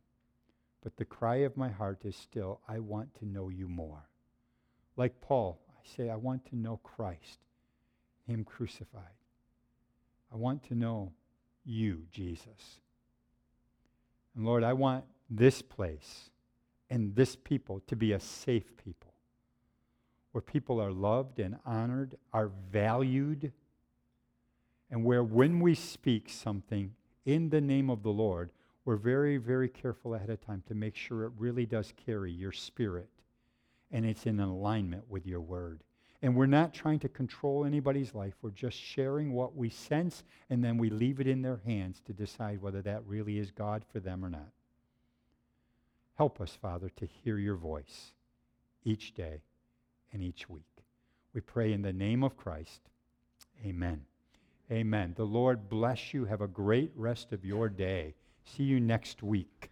but 0.82 0.96
the 0.96 1.04
cry 1.04 1.36
of 1.36 1.56
my 1.56 1.68
heart 1.68 2.00
is 2.04 2.16
still, 2.16 2.60
I 2.66 2.78
want 2.78 3.14
to 3.18 3.26
know 3.26 3.50
you 3.50 3.68
more. 3.68 4.08
Like 4.96 5.20
Paul, 5.20 5.60
say, 5.96 6.10
I 6.10 6.16
want 6.16 6.44
to 6.46 6.56
know 6.56 6.78
Christ, 6.82 7.38
Him 8.26 8.44
crucified. 8.44 9.02
I 10.32 10.36
want 10.36 10.62
to 10.64 10.74
know 10.74 11.12
you, 11.64 12.02
Jesus. 12.10 12.80
And 14.36 14.44
Lord, 14.44 14.62
I 14.62 14.72
want 14.72 15.04
this 15.30 15.62
place 15.62 16.30
and 16.90 17.14
this 17.14 17.36
people 17.36 17.82
to 17.86 17.96
be 17.96 18.12
a 18.12 18.20
safe 18.20 18.76
people 18.76 19.12
where 20.32 20.42
people 20.42 20.80
are 20.80 20.92
loved 20.92 21.38
and 21.38 21.56
honored, 21.64 22.16
are 22.32 22.50
valued, 22.70 23.52
and 24.90 25.04
where 25.04 25.24
when 25.24 25.60
we 25.60 25.74
speak 25.74 26.28
something 26.30 26.92
in 27.24 27.50
the 27.50 27.60
name 27.60 27.90
of 27.90 28.02
the 28.02 28.10
Lord, 28.10 28.50
we're 28.84 28.96
very, 28.96 29.36
very 29.36 29.68
careful 29.68 30.14
ahead 30.14 30.30
of 30.30 30.40
time 30.40 30.62
to 30.68 30.74
make 30.74 30.96
sure 30.96 31.24
it 31.24 31.32
really 31.38 31.66
does 31.66 31.92
carry 32.06 32.32
your 32.32 32.52
spirit 32.52 33.08
and 33.90 34.04
it's 34.04 34.26
in 34.26 34.40
alignment 34.40 35.04
with 35.08 35.26
your 35.26 35.40
word. 35.40 35.82
And 36.20 36.34
we're 36.34 36.46
not 36.46 36.74
trying 36.74 36.98
to 37.00 37.08
control 37.08 37.64
anybody's 37.64 38.14
life. 38.14 38.34
We're 38.42 38.50
just 38.50 38.76
sharing 38.76 39.32
what 39.32 39.54
we 39.54 39.70
sense, 39.70 40.24
and 40.50 40.64
then 40.64 40.76
we 40.76 40.90
leave 40.90 41.20
it 41.20 41.28
in 41.28 41.42
their 41.42 41.60
hands 41.64 42.00
to 42.06 42.12
decide 42.12 42.60
whether 42.60 42.82
that 42.82 43.06
really 43.06 43.38
is 43.38 43.50
God 43.52 43.84
for 43.92 44.00
them 44.00 44.24
or 44.24 44.30
not. 44.30 44.50
Help 46.16 46.40
us, 46.40 46.58
Father, 46.60 46.90
to 46.96 47.06
hear 47.06 47.38
your 47.38 47.54
voice 47.54 48.12
each 48.84 49.14
day 49.14 49.42
and 50.12 50.22
each 50.22 50.48
week. 50.48 50.64
We 51.32 51.40
pray 51.40 51.72
in 51.72 51.82
the 51.82 51.92
name 51.92 52.24
of 52.24 52.36
Christ. 52.36 52.80
Amen. 53.64 54.04
Amen. 54.72 55.14
The 55.16 55.24
Lord 55.24 55.68
bless 55.68 56.12
you. 56.12 56.24
Have 56.24 56.40
a 56.40 56.48
great 56.48 56.90
rest 56.96 57.32
of 57.32 57.44
your 57.44 57.68
day. 57.68 58.14
See 58.44 58.64
you 58.64 58.80
next 58.80 59.22
week. 59.22 59.70